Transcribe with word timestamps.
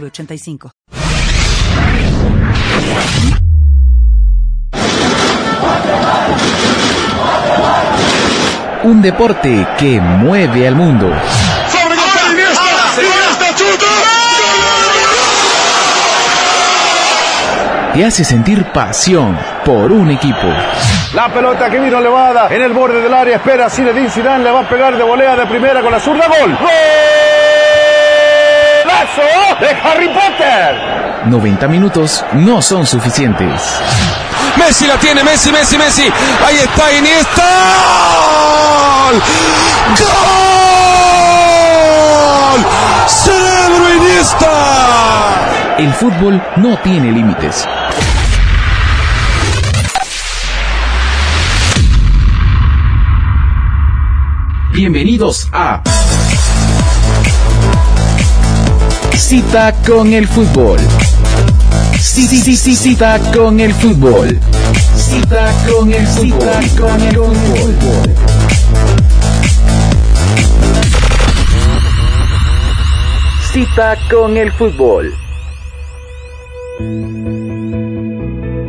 906985. 0.00 0.70
Un 8.84 9.00
deporte 9.00 9.66
que 9.78 10.00
mueve 10.00 10.68
al 10.68 10.74
mundo. 10.76 11.10
Te 17.94 18.04
hace 18.04 18.24
sentir 18.24 18.64
pasión 18.72 19.38
por 19.64 19.92
un 19.92 20.10
equipo. 20.10 20.48
La 21.14 21.32
pelota 21.32 21.70
que 21.70 21.78
vino 21.78 21.98
elevada 21.98 22.48
en 22.50 22.60
el 22.60 22.72
borde 22.72 23.00
del 23.00 23.14
área. 23.14 23.36
Espera 23.36 23.70
Zinedine 23.70 24.10
Zidane. 24.10 24.42
Le 24.42 24.50
va 24.50 24.60
a 24.60 24.68
pegar 24.68 24.96
de 24.96 25.04
volea 25.04 25.36
de 25.36 25.46
primera 25.46 25.80
con 25.80 25.92
la 25.92 26.00
zurda. 26.00 26.26
¡Gol! 26.26 26.58
¡Golazo 29.04 29.60
de 29.60 29.68
Harry 29.82 30.08
Potter! 30.08 30.80
90 31.26 31.68
minutos 31.68 32.24
no 32.34 32.62
son 32.62 32.86
suficientes. 32.86 33.78
Messi 34.56 34.86
la 34.86 34.96
tiene, 34.96 35.22
Messi, 35.22 35.52
Messi, 35.52 35.76
Messi. 35.76 36.10
Ahí 36.46 36.56
está 36.56 36.90
Iniesta. 36.92 37.42
¡Gol! 40.00 40.14
¡Cerebro 43.06 43.94
Iniesta! 43.94 45.74
El 45.78 45.92
fútbol 45.92 46.42
no 46.56 46.78
tiene 46.78 47.12
límites. 47.12 47.68
Bienvenidos 54.72 55.50
a 55.52 55.82
Cita 59.16 59.72
con 59.86 60.12
el 60.12 60.26
fútbol. 60.26 60.78
Sí, 61.98 62.26
sí, 62.26 62.38
sí, 62.38 62.56
sí, 62.56 62.74
cita 62.74 63.18
con 63.32 63.60
el 63.60 63.72
fútbol. 63.72 64.38
Cita 64.96 65.52
con 65.68 65.92
el 65.92 66.06
cita 66.06 66.60
con 66.76 67.00
el 67.00 67.14
fútbol. 67.14 68.14
Cita 73.52 73.96
con 74.10 74.36
el 74.36 74.52
fútbol. 74.52 75.14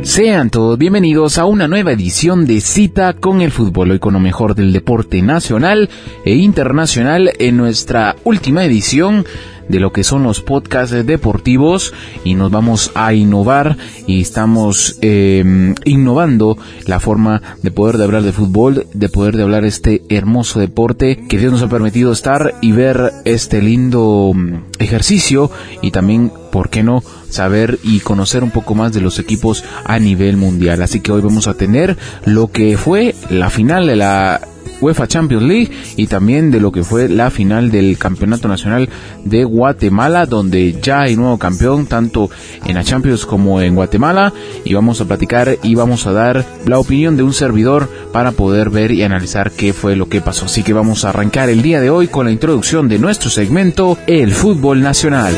Sean 0.06 0.52
todos 0.52 0.78
bienvenidos 0.78 1.40
a 1.40 1.46
una 1.46 1.68
nueva 1.68 1.92
edición 1.92 2.46
de 2.46 2.62
Cita 2.62 3.14
con 3.14 3.42
el 3.42 3.50
Fútbol, 3.50 3.90
hoy 3.90 4.00
con 4.00 4.14
lo 4.14 4.20
mejor 4.20 4.54
del 4.54 4.72
deporte 4.72 5.24
nacional 5.24 5.90
e 6.24 6.36
internacional 6.36 7.34
en 7.40 7.58
nuestra 7.58 8.16
última 8.24 8.64
edición 8.64 9.26
de 9.70 9.80
lo 9.80 9.92
que 9.92 10.04
son 10.04 10.24
los 10.24 10.42
podcasts 10.42 11.06
deportivos 11.06 11.94
y 12.24 12.36
nos 12.36 12.52
vamos 12.52 12.92
a 12.96 13.14
innovar 13.14 13.78
y 14.08 14.22
estamos 14.22 14.98
eh, 15.02 15.74
innovando 15.86 16.58
la 16.86 17.00
forma 17.00 17.42
de 17.62 17.72
poder 17.72 17.98
de 17.98 18.04
hablar 18.04 18.24
de 18.24 18.32
fútbol, 18.32 18.88
de 18.94 19.10
poder 19.10 19.36
de 19.36 19.44
hablar 19.44 19.66
este 19.66 20.04
hermoso 20.10 20.60
deporte 20.60 21.26
que 21.28 21.38
Dios 21.38 21.52
nos 21.52 21.62
ha 21.62 21.70
permitido 21.70 22.12
estar 22.12 22.56
y 22.62 22.72
ver 22.72 23.12
este 23.26 23.62
lindo 23.62 24.32
mm, 24.34 24.56
ejercicio 24.80 25.52
y 25.82 25.92
también, 25.92 26.32
¿por 26.52 26.70
qué 26.70 26.84
no? 26.84 27.04
saber 27.30 27.80
y 27.84 28.00
conocer 28.00 28.44
un 28.44 28.52
poco 28.52 28.76
más 28.76 28.94
de 28.94 29.02
los 29.02 29.20
equipos 29.20 29.64
a 29.84 30.00
nivel 30.00 30.38
mundial. 30.38 30.82
Así 30.82 31.02
que 31.02 31.12
hoy 31.12 31.22
vamos 31.22 31.48
a 31.48 31.54
tener 31.56 31.98
lo 32.26 32.48
que 32.48 32.78
fue 32.78 33.14
la 33.30 33.50
final 33.50 33.88
de 33.88 33.98
la 33.98 34.42
UEFA 34.86 35.08
Champions 35.08 35.44
League 35.44 35.72
y 35.96 36.08
también 36.08 36.52
de 36.52 36.60
lo 36.60 36.72
que 36.72 36.84
fue 36.84 37.10
la 37.10 37.30
final 37.32 37.72
del 37.72 37.98
Campeonato 37.98 38.48
Nacional 38.48 38.90
de 39.24 39.44
Guatemala, 39.44 40.26
donde 40.26 40.80
ya 40.82 41.02
hay 41.02 41.16
nuevo 41.16 41.38
campeón 41.38 41.88
tanto 41.88 42.30
en 42.66 42.76
la 42.76 42.84
Champions 42.84 43.26
como 43.26 43.62
en 43.62 43.76
Guatemala 43.76 44.34
y 44.64 44.74
vamos 44.74 45.02
a 45.02 45.06
platicar 45.06 45.58
y 45.64 45.76
vamos 45.76 46.06
a 46.06 46.12
dar 46.12 46.46
la 46.66 46.80
opinión 46.80 47.18
de 47.18 47.24
un 47.24 47.34
servidor 47.34 47.90
para 48.12 48.32
poder 48.32 48.70
ver 48.70 48.92
y 48.92 49.04
analizar 49.04 49.52
qué 49.52 49.74
fue 49.74 49.96
lo 49.96 50.08
que 50.08 50.22
pasó. 50.22 50.46
Así 50.46 50.64
que 50.64 50.74
vamos 50.74 51.04
a 51.04 51.10
arrancar 51.10 51.50
el 51.50 51.62
día 51.62 51.82
de 51.82 51.90
hoy 51.90 52.08
con 52.08 52.26
la 52.26 52.32
introducción 52.32 52.88
de 52.88 53.00
nuestro 53.00 53.30
segmento 53.30 53.98
El 54.08 54.32
Fútbol 54.32 54.82
Nacional. 54.82 55.36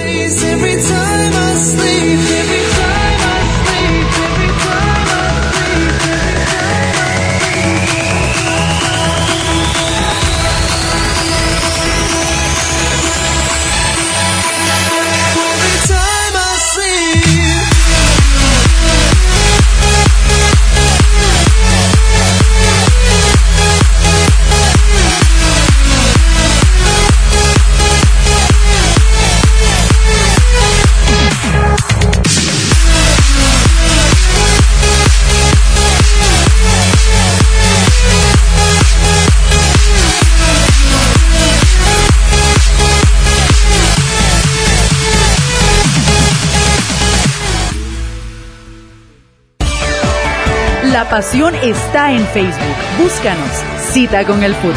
Pasión 51.09 51.55
está 51.63 52.11
en 52.11 52.25
Facebook. 52.27 52.75
Búscanos. 52.99 53.49
Cita 53.79 54.25
con 54.25 54.43
el 54.43 54.53
fútbol. 54.55 54.73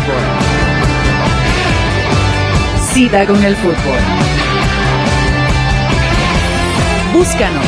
Cita 2.93 3.27
con 3.27 3.43
el 3.43 3.57
fútbol. 3.57 3.99
Búscanos. 7.13 7.67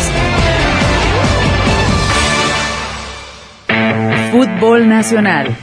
Fútbol 4.30 4.88
Nacional. 4.88 5.56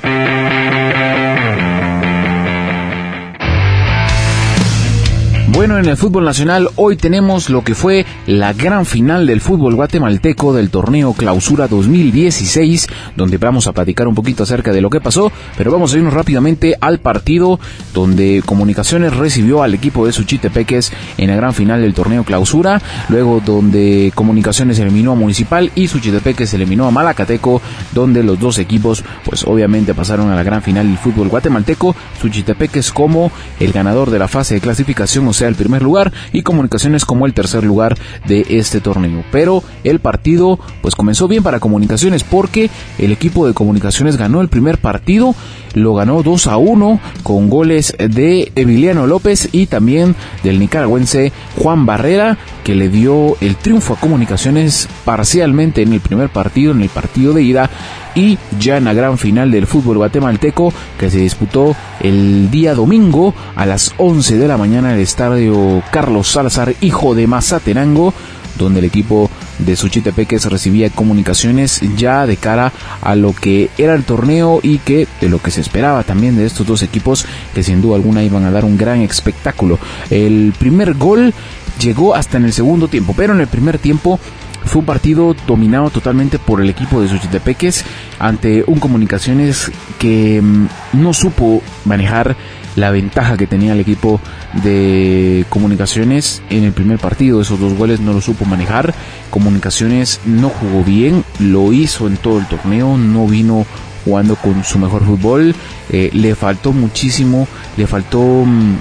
Bueno, 5.60 5.78
en 5.78 5.88
el 5.88 5.98
fútbol 5.98 6.24
nacional 6.24 6.70
hoy 6.78 6.96
tenemos 6.96 7.50
lo 7.50 7.66
que 7.66 7.76
fue 7.76 8.06
la 8.28 8.54
gran 8.54 8.86
final 8.86 9.28
del 9.28 9.42
fútbol 9.42 9.76
guatemalteco 9.76 10.54
del 10.54 10.70
torneo 10.70 11.12
Clausura 11.12 11.68
2016, 11.68 12.88
donde 13.18 13.38
vamos 13.38 13.68
a 13.68 13.74
platicar 13.74 14.08
un 14.08 14.16
poquito 14.16 14.44
acerca 14.44 14.72
de 14.72 14.80
lo 14.80 14.90
que 14.90 15.02
pasó, 15.02 15.34
pero 15.58 15.70
vamos 15.70 15.94
a 15.94 15.98
irnos 15.98 16.14
rápidamente 16.14 16.78
al 16.80 17.00
partido 17.00 17.60
donde 17.94 18.42
Comunicaciones 18.46 19.18
recibió 19.18 19.62
al 19.62 19.74
equipo 19.74 20.06
de 20.06 20.14
Suchitepeques 20.14 20.94
en 21.18 21.30
la 21.30 21.36
gran 21.36 21.54
final 21.54 21.82
del 21.82 21.94
torneo 21.94 22.24
Clausura, 22.24 22.82
luego 23.10 23.42
donde 23.46 24.14
Comunicaciones 24.16 24.80
eliminó 24.80 25.12
a 25.12 25.16
Municipal 25.16 25.74
y 25.76 25.90
Suchitepeques 25.90 26.54
eliminó 26.54 26.88
a 26.88 26.92
Malacateco, 26.92 27.62
donde 27.92 28.24
los 28.24 28.40
dos 28.40 28.60
equipos 28.60 29.04
pues 29.26 29.44
obviamente 29.44 29.94
pasaron 29.94 30.32
a 30.32 30.38
la 30.38 30.44
gran 30.44 30.62
final 30.62 30.88
del 30.88 30.98
fútbol 30.98 31.28
guatemalteco, 31.28 31.98
Suchitepeques 32.22 32.94
como 32.94 33.30
el 33.60 33.74
ganador 33.74 34.10
de 34.10 34.20
la 34.20 34.30
fase 34.30 34.54
de 34.54 34.62
clasificación, 34.62 35.28
o 35.28 35.34
sea, 35.34 35.49
el 35.50 35.56
primer 35.56 35.82
lugar 35.82 36.12
y 36.32 36.44
Comunicaciones 36.44 37.06
como 37.06 37.26
el 37.26 37.34
tercer 37.34 37.64
lugar 37.64 37.98
de 38.28 38.46
este 38.50 38.80
torneo. 38.80 39.24
Pero 39.32 39.64
el 39.84 40.00
partido 40.00 40.60
pues 40.82 40.96
comenzó 40.96 41.28
bien 41.28 41.44
para 41.44 41.60
Comunicaciones 41.60 42.24
porque 42.24 42.70
el 42.98 43.12
equipo 43.12 43.48
de 43.48 43.54
Comunicaciones 43.54 44.18
ganó 44.18 44.42
el 44.42 44.48
primer 44.48 44.78
partido, 44.78 45.36
lo 45.74 45.94
ganó 45.94 46.24
2 46.24 46.48
a 46.48 46.58
1 46.58 47.00
con 47.24 47.50
goles 47.50 47.96
de 47.98 48.52
Emiliano 48.56 49.08
López 49.08 49.50
y 49.52 49.68
también 49.68 50.16
del 50.44 50.60
nicaragüense 50.60 51.32
Juan 51.58 51.86
Barrera 51.86 52.38
que 52.64 52.76
le 52.76 52.90
dio 52.90 53.36
el 53.42 53.56
triunfo 53.56 53.94
a 53.94 54.00
Comunicaciones 54.00 54.88
parcialmente 55.06 55.82
en 55.82 55.94
el 55.94 56.00
primer 56.00 56.30
partido, 56.30 56.72
en 56.72 56.82
el 56.82 56.90
partido 56.90 57.34
de 57.34 57.44
ida, 57.44 57.70
y 58.16 58.38
ya 58.60 58.78
en 58.78 58.86
la 58.86 58.94
gran 58.94 59.18
final 59.18 59.52
del 59.52 59.68
fútbol 59.68 59.98
guatemalteco 59.98 60.74
que 60.98 61.10
se 61.10 61.20
disputó 61.20 61.76
el 62.02 62.50
día 62.52 62.74
domingo 62.76 63.34
a 63.56 63.66
las 63.66 63.94
11 63.98 64.38
de 64.38 64.48
la 64.48 64.58
mañana 64.58 64.90
en 64.90 64.96
el 64.96 65.02
estadio 65.02 65.84
Carlos 65.92 66.28
Salazar, 66.28 66.74
hijo 66.82 67.16
de 67.16 67.28
Mazatenango, 67.28 68.14
donde 68.58 68.80
el 68.80 68.86
equipo 68.86 69.30
de 69.58 69.76
Suchitepeques 69.76 70.46
recibía 70.46 70.90
comunicaciones 70.90 71.82
ya 71.98 72.26
de 72.26 72.38
cara 72.38 72.72
a 73.02 73.16
lo 73.16 73.34
que 73.34 73.70
era 73.78 73.96
el 73.96 74.04
torneo 74.04 74.60
y 74.62 74.80
que 74.80 75.08
de 75.22 75.30
lo 75.30 75.42
que 75.42 75.52
se 75.52 75.62
esperaba 75.62 76.04
también 76.04 76.36
de 76.36 76.46
estos 76.46 76.68
dos 76.68 76.84
equipos 76.84 77.26
que 77.54 77.64
sin 77.64 77.82
duda 77.82 77.96
alguna 77.96 78.24
iban 78.24 78.46
a 78.46 78.52
dar 78.52 78.66
un 78.66 78.78
gran 78.78 79.02
espectáculo. 79.02 79.80
El 80.10 80.54
primer 80.60 80.94
gol 80.94 81.34
llegó 81.80 82.16
hasta 82.16 82.38
en 82.38 82.46
el 82.46 82.54
segundo 82.54 82.88
tiempo, 82.88 83.14
pero 83.16 83.34
en 83.34 83.42
el 83.42 83.48
primer 83.48 83.80
tiempo 83.80 84.20
fue 84.66 84.80
un 84.80 84.86
partido 84.86 85.36
dominado 85.48 85.90
totalmente 85.90 86.40
por 86.40 86.62
el 86.62 86.70
equipo 86.70 87.02
de 87.02 87.10
Suchitepeques 87.10 87.86
ante 88.20 88.64
un 88.68 88.80
Comunicaciones 88.80 89.72
que 89.98 90.42
mm, 90.42 90.68
no 90.94 91.14
supo 91.14 91.62
manejar 91.86 92.36
la 92.76 92.92
ventaja 92.92 93.38
que 93.38 93.48
tenía 93.48 93.74
el 93.74 93.80
equipo 93.80 94.22
de 94.64 95.46
Comunicaciones 95.50 96.42
en 96.50 96.64
el 96.64 96.72
primer 96.72 97.00
partido. 97.00 97.42
Esos 97.42 97.60
dos 97.60 97.74
goles 97.74 98.00
no 98.00 98.14
lo 98.14 98.22
supo 98.22 98.46
manejar. 98.46 98.94
Comunicaciones 99.30 100.22
no 100.26 100.50
jugó 100.50 100.84
bien, 100.84 101.24
lo 101.40 101.74
hizo 101.74 102.08
en 102.08 102.18
todo 102.18 102.40
el 102.40 102.48
torneo, 102.48 102.98
no 102.98 103.28
vino 103.28 103.66
jugando 104.06 104.36
con 104.36 104.64
su 104.64 104.80
mejor 104.80 105.04
fútbol. 105.04 105.56
Eh, 105.90 106.10
le 106.14 106.36
faltó 106.36 106.72
muchísimo, 106.74 107.48
le 107.78 107.88
faltó... 107.88 108.22
Mm, 108.46 108.76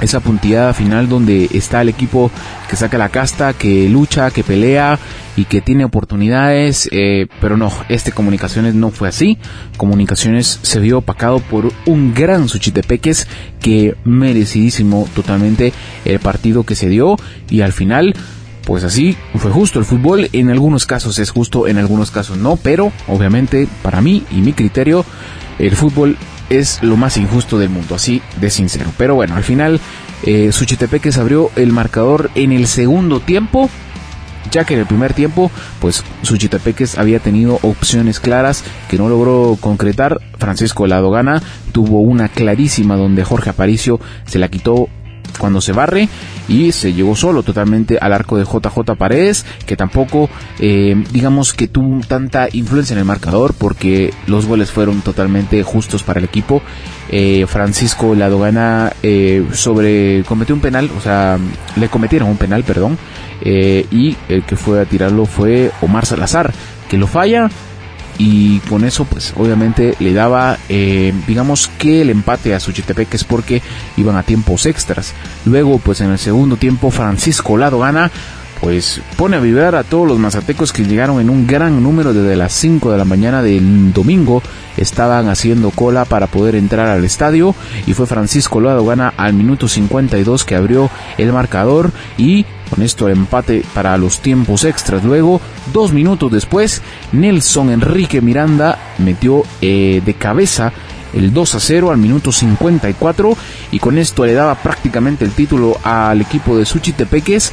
esa 0.00 0.20
puntillada 0.20 0.74
final 0.74 1.08
donde 1.08 1.48
está 1.52 1.82
el 1.82 1.88
equipo 1.88 2.30
que 2.68 2.76
saca 2.76 2.98
la 2.98 3.08
casta, 3.08 3.52
que 3.52 3.88
lucha, 3.88 4.30
que 4.30 4.44
pelea 4.44 4.98
y 5.36 5.44
que 5.44 5.60
tiene 5.60 5.84
oportunidades, 5.84 6.88
eh, 6.92 7.26
pero 7.40 7.56
no, 7.56 7.72
este 7.88 8.12
Comunicaciones 8.12 8.74
no 8.74 8.90
fue 8.90 9.08
así. 9.08 9.38
Comunicaciones 9.76 10.58
se 10.62 10.80
vio 10.80 10.98
opacado 10.98 11.40
por 11.40 11.72
un 11.86 12.14
gran 12.14 12.48
Suchitepeques 12.48 13.26
que 13.60 13.96
merecidísimo 14.04 15.08
totalmente 15.14 15.72
el 16.04 16.18
partido 16.18 16.64
que 16.64 16.74
se 16.74 16.88
dio 16.88 17.16
y 17.50 17.60
al 17.60 17.72
final 17.72 18.14
pues 18.64 18.82
así 18.82 19.16
fue 19.36 19.52
justo 19.52 19.78
el 19.78 19.84
fútbol, 19.84 20.28
en 20.32 20.50
algunos 20.50 20.86
casos 20.86 21.20
es 21.20 21.30
justo, 21.30 21.68
en 21.68 21.78
algunos 21.78 22.10
casos 22.10 22.36
no, 22.36 22.56
pero 22.56 22.90
obviamente 23.06 23.68
para 23.82 24.00
mí 24.00 24.24
y 24.32 24.36
mi 24.36 24.52
criterio 24.52 25.04
el 25.60 25.76
fútbol 25.76 26.16
es 26.50 26.82
lo 26.82 26.96
más 26.96 27.16
injusto 27.16 27.58
del 27.58 27.70
mundo, 27.70 27.94
así 27.94 28.22
de 28.40 28.50
sincero. 28.50 28.90
Pero 28.96 29.14
bueno, 29.14 29.36
al 29.36 29.44
final 29.44 29.80
eh, 30.22 30.52
Suchitepeques 30.52 31.18
abrió 31.18 31.50
el 31.56 31.72
marcador 31.72 32.30
en 32.34 32.52
el 32.52 32.66
segundo 32.66 33.20
tiempo. 33.20 33.70
Ya 34.52 34.64
que 34.64 34.74
en 34.74 34.80
el 34.80 34.86
primer 34.86 35.12
tiempo, 35.12 35.50
pues 35.80 36.04
Suchitepeques 36.22 36.98
había 36.98 37.18
tenido 37.18 37.58
opciones 37.62 38.20
claras 38.20 38.62
que 38.88 38.96
no 38.96 39.08
logró 39.08 39.58
concretar. 39.60 40.20
Francisco 40.38 40.86
Ladogana 40.86 41.42
tuvo 41.72 42.00
una 42.00 42.28
clarísima 42.28 42.96
donde 42.96 43.24
Jorge 43.24 43.50
Aparicio 43.50 43.98
se 44.24 44.38
la 44.38 44.48
quitó 44.48 44.88
cuando 45.38 45.60
se 45.60 45.72
barre 45.72 46.08
y 46.48 46.72
se 46.72 46.92
llegó 46.92 47.16
solo 47.16 47.42
totalmente 47.42 47.98
al 48.00 48.12
arco 48.12 48.36
de 48.36 48.44
JJ 48.44 48.96
Paredes, 48.96 49.44
que 49.66 49.76
tampoco 49.76 50.28
eh, 50.58 51.02
digamos 51.12 51.52
que 51.52 51.68
tuvo 51.68 52.00
tanta 52.06 52.48
influencia 52.52 52.94
en 52.94 53.00
el 53.00 53.04
marcador 53.04 53.54
porque 53.54 54.12
los 54.26 54.46
goles 54.46 54.70
fueron 54.70 55.00
totalmente 55.00 55.62
justos 55.62 56.02
para 56.02 56.18
el 56.18 56.24
equipo. 56.24 56.62
Eh, 57.08 57.46
Francisco 57.48 58.14
Ladogana 58.14 58.92
eh, 59.02 59.46
sobre 59.52 60.24
cometió 60.26 60.54
un 60.54 60.60
penal, 60.60 60.90
o 60.96 61.00
sea, 61.00 61.38
le 61.76 61.88
cometieron 61.88 62.28
un 62.28 62.36
penal, 62.36 62.64
perdón, 62.64 62.98
y 63.42 64.16
el 64.28 64.44
que 64.44 64.56
fue 64.56 64.80
a 64.80 64.86
tirarlo 64.86 65.26
fue 65.26 65.70
Omar 65.82 66.06
Salazar, 66.06 66.52
que 66.88 66.96
lo 66.96 67.06
falla 67.06 67.50
y 68.18 68.60
con 68.60 68.84
eso 68.84 69.04
pues 69.04 69.32
obviamente 69.36 69.94
le 69.98 70.12
daba 70.12 70.58
eh, 70.68 71.12
digamos 71.26 71.68
que 71.78 72.02
el 72.02 72.10
empate 72.10 72.54
a 72.54 72.60
Suchitepeques 72.60 73.24
porque 73.24 73.62
iban 73.96 74.16
a 74.16 74.22
tiempos 74.22 74.66
extras 74.66 75.12
luego 75.44 75.78
pues 75.78 76.00
en 76.00 76.10
el 76.10 76.18
segundo 76.18 76.56
tiempo 76.56 76.90
Francisco 76.90 77.56
Lado 77.56 77.80
gana 77.80 78.10
pues 78.60 79.00
pone 79.16 79.36
a 79.36 79.40
vibrar 79.40 79.74
a 79.74 79.84
todos 79.84 80.08
los 80.08 80.18
mazatecos 80.18 80.72
que 80.72 80.84
llegaron 80.84 81.20
en 81.20 81.30
un 81.30 81.46
gran 81.46 81.82
número 81.82 82.12
desde 82.12 82.36
las 82.36 82.52
5 82.54 82.90
de 82.90 82.98
la 82.98 83.04
mañana 83.04 83.42
del 83.42 83.92
domingo. 83.92 84.42
Estaban 84.76 85.28
haciendo 85.28 85.70
cola 85.70 86.04
para 86.04 86.26
poder 86.26 86.54
entrar 86.54 86.88
al 86.88 87.04
estadio 87.04 87.54
y 87.86 87.94
fue 87.94 88.06
Francisco 88.06 88.60
Lado 88.60 88.84
gana 88.84 89.12
al 89.16 89.34
minuto 89.34 89.68
52 89.68 90.44
que 90.44 90.54
abrió 90.54 90.90
el 91.18 91.32
marcador 91.32 91.92
y 92.18 92.44
con 92.70 92.82
esto 92.82 93.08
empate 93.08 93.64
para 93.74 93.96
los 93.96 94.20
tiempos 94.20 94.64
extras. 94.64 95.04
Luego, 95.04 95.40
dos 95.72 95.92
minutos 95.92 96.30
después, 96.32 96.82
Nelson 97.12 97.70
Enrique 97.70 98.20
Miranda 98.20 98.78
metió 98.98 99.42
eh, 99.60 100.02
de 100.04 100.14
cabeza 100.14 100.72
el 101.14 101.32
2 101.32 101.54
a 101.54 101.60
0 101.60 101.90
al 101.90 101.98
minuto 101.98 102.32
54 102.32 103.36
y 103.72 103.78
con 103.78 103.98
esto 103.98 104.26
le 104.26 104.34
daba 104.34 104.54
prácticamente 104.56 105.24
el 105.24 105.32
título 105.32 105.78
al 105.82 106.20
equipo 106.20 106.56
de 106.56 106.66
Suchitepeques 106.66 107.52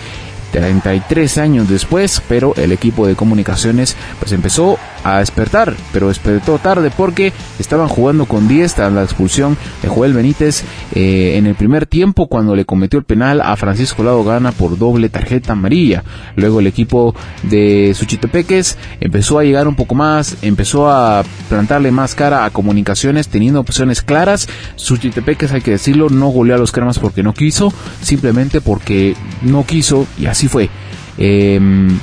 33 0.51 1.37
años 1.39 1.67
después, 1.67 2.21
pero 2.27 2.53
el 2.55 2.71
equipo 2.71 3.07
de 3.07 3.15
comunicaciones 3.15 3.95
pues 4.19 4.31
empezó 4.33 4.77
a 5.03 5.19
despertar, 5.19 5.75
pero 5.91 6.07
despertó 6.07 6.57
tarde 6.57 6.91
porque 6.95 7.33
estaban 7.59 7.87
jugando 7.87 8.25
con 8.25 8.47
10 8.47 8.75
tras 8.75 8.93
la 8.93 9.03
expulsión 9.03 9.57
de 9.81 9.89
Joel 9.89 10.13
Benítez 10.13 10.63
eh, 10.93 11.35
en 11.37 11.45
el 11.45 11.55
primer 11.55 11.85
tiempo 11.85 12.27
cuando 12.27 12.55
le 12.55 12.65
cometió 12.65 12.99
el 12.99 13.05
penal 13.05 13.41
a 13.41 13.55
Francisco 13.55 14.03
Lado 14.03 14.23
Gana 14.23 14.51
por 14.51 14.77
doble 14.77 15.09
tarjeta 15.09 15.53
amarilla. 15.53 16.03
Luego 16.35 16.59
el 16.59 16.67
equipo 16.67 17.15
de 17.43 17.93
Suchitepeques 17.95 18.77
empezó 18.99 19.39
a 19.39 19.43
llegar 19.43 19.67
un 19.67 19.75
poco 19.75 19.95
más, 19.95 20.37
empezó 20.41 20.89
a 20.89 21.23
plantarle 21.49 21.91
más 21.91 22.15
cara 22.15 22.45
a 22.45 22.49
comunicaciones 22.49 23.27
teniendo 23.27 23.59
opciones 23.59 24.01
claras. 24.01 24.47
Suchitepeques, 24.75 25.51
hay 25.51 25.61
que 25.61 25.71
decirlo, 25.71 26.09
no 26.09 26.29
goleó 26.29 26.55
a 26.55 26.59
los 26.59 26.71
cremas 26.71 26.99
porque 26.99 27.23
no 27.23 27.33
quiso, 27.33 27.73
simplemente 28.01 28.61
porque 28.61 29.15
no 29.41 29.65
quiso 29.65 30.07
y 30.17 30.27
así 30.27 30.47
fue. 30.47 30.69
Em, 31.17 31.99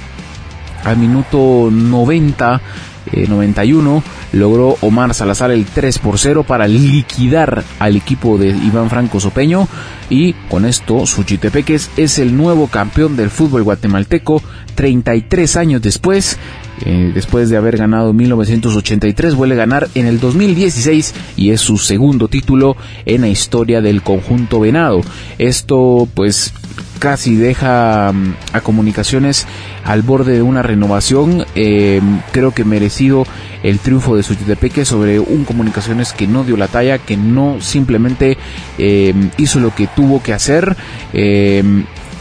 al 0.85 0.97
minuto 0.97 1.69
90 1.71 2.61
91 3.29 3.99
eh, 3.99 4.37
logró 4.37 4.77
Omar 4.81 5.15
Salazar 5.15 5.51
el 5.51 5.65
3 5.65 5.99
por 5.99 6.19
0 6.19 6.45
para 6.45 6.69
liquidar 6.69 7.65
al 7.79 7.97
equipo 7.97 8.39
de 8.39 8.49
Iván 8.49 8.91
Franco 8.91 9.21
Sopeño. 9.21 9.69
Y 10.09 10.35
con 10.49 10.65
esto 10.65 11.07
Suchitepeques 11.07 11.91
es 11.97 12.19
el 12.19 12.37
nuevo 12.37 12.67
campeón 12.67 13.17
del 13.17 13.31
fútbol 13.31 13.63
guatemalteco 13.63 14.43
33 14.75 15.57
años 15.57 15.83
después 15.83 16.39
eh, 16.85 17.11
después 17.15 17.51
de 17.51 17.59
haber 17.59 17.77
ganado 17.77 18.11
en 18.11 18.17
1983 18.17 19.35
vuelve 19.35 19.55
a 19.55 19.59
ganar 19.59 19.89
en 19.95 20.07
el 20.07 20.19
2016 20.19 21.15
y 21.37 21.51
es 21.51 21.61
su 21.61 21.77
segundo 21.77 22.29
título 22.29 22.77
en 23.05 23.21
la 23.21 23.29
historia 23.29 23.81
del 23.81 24.03
conjunto 24.03 24.61
venado. 24.61 25.03
Esto 25.39 26.09
pues 26.15 26.55
casi 27.01 27.35
deja 27.35 28.13
mm, 28.13 28.35
a 28.53 28.61
comunicaciones 28.61 29.49
al 29.85 30.03
borde 30.03 30.35
de 30.35 30.43
una 30.43 30.63
renovación. 30.63 31.45
Eh, 31.57 32.01
creo 32.31 32.53
que 32.53 32.65
merecido 32.65 33.25
el 33.65 33.81
triunfo 33.81 34.15
de 34.15 34.23
Suchitepeque 34.23 34.85
sobre 34.85 35.19
un 35.19 35.45
comunicaciones 35.45 36.13
que 36.13 36.29
no 36.29 36.45
dio 36.45 36.57
la 36.57 36.69
talla, 36.69 36.99
que 36.99 37.17
no 37.17 37.61
simplemente 37.61 38.39
eh, 38.79 39.13
hizo 39.39 39.59
lo 39.59 39.75
que 39.75 39.89
tuvo 39.89 40.23
que 40.23 40.33
hacer. 40.33 40.77
Eh, 41.13 41.65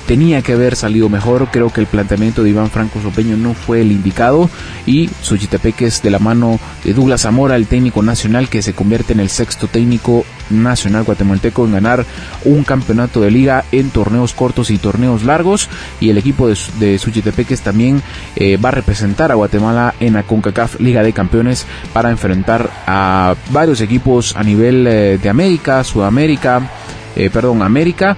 tenía 0.10 0.42
que 0.42 0.54
haber 0.54 0.76
salido 0.76 1.08
mejor. 1.08 1.50
Creo 1.52 1.72
que 1.72 1.82
el 1.82 1.86
planteamiento 1.86 2.42
de 2.42 2.50
Iván 2.50 2.72
Franco 2.72 3.00
Sopeño 3.00 3.38
no 3.38 3.54
fue 3.54 3.82
el 3.82 3.92
indicado. 3.92 4.50
Y 4.88 5.08
Suchitepeques 5.22 6.02
de 6.02 6.10
la 6.10 6.18
mano 6.18 6.60
de 6.84 6.96
Douglas 6.96 7.22
Zamora, 7.22 7.56
el 7.56 7.68
técnico 7.68 8.02
nacional 8.02 8.50
que 8.50 8.64
se 8.64 8.74
convierte 8.74 9.14
en 9.14 9.20
el 9.20 9.30
sexto 9.30 9.68
técnico 9.68 10.26
nacional 10.50 11.04
guatemalteco 11.04 11.64
en 11.64 11.74
ganar 11.74 12.06
un 12.44 12.64
campeonato 12.64 13.22
de 13.22 13.30
liga 13.30 13.66
en 13.72 13.92
torneos 13.92 14.34
cortos 14.34 14.72
y 14.72 14.80
torneos 14.80 15.26
largos. 15.26 15.70
Y 16.00 16.10
el 16.10 16.18
equipo 16.18 16.48
de, 16.48 16.58
de 16.80 16.98
Suchitepeques 16.98 17.62
también 17.62 18.02
eh, 18.36 18.58
va 18.58 18.70
a 18.70 18.72
representar 18.72 19.32
a 19.32 19.36
Guatemala 19.36 19.94
en 20.00 20.14
la 20.14 20.24
CONCACAF 20.24 20.80
Liga 20.80 21.04
de 21.04 21.14
Campeones 21.14 21.68
para 21.94 22.10
enfrentar 22.10 22.68
a 22.88 23.36
varios 23.52 23.80
equipos 23.80 24.36
a 24.36 24.42
nivel 24.42 24.88
eh, 24.88 25.20
de 25.22 25.30
América, 25.30 25.84
Sudamérica, 25.84 26.68
eh, 27.16 27.30
perdón, 27.30 27.62
América 27.62 28.18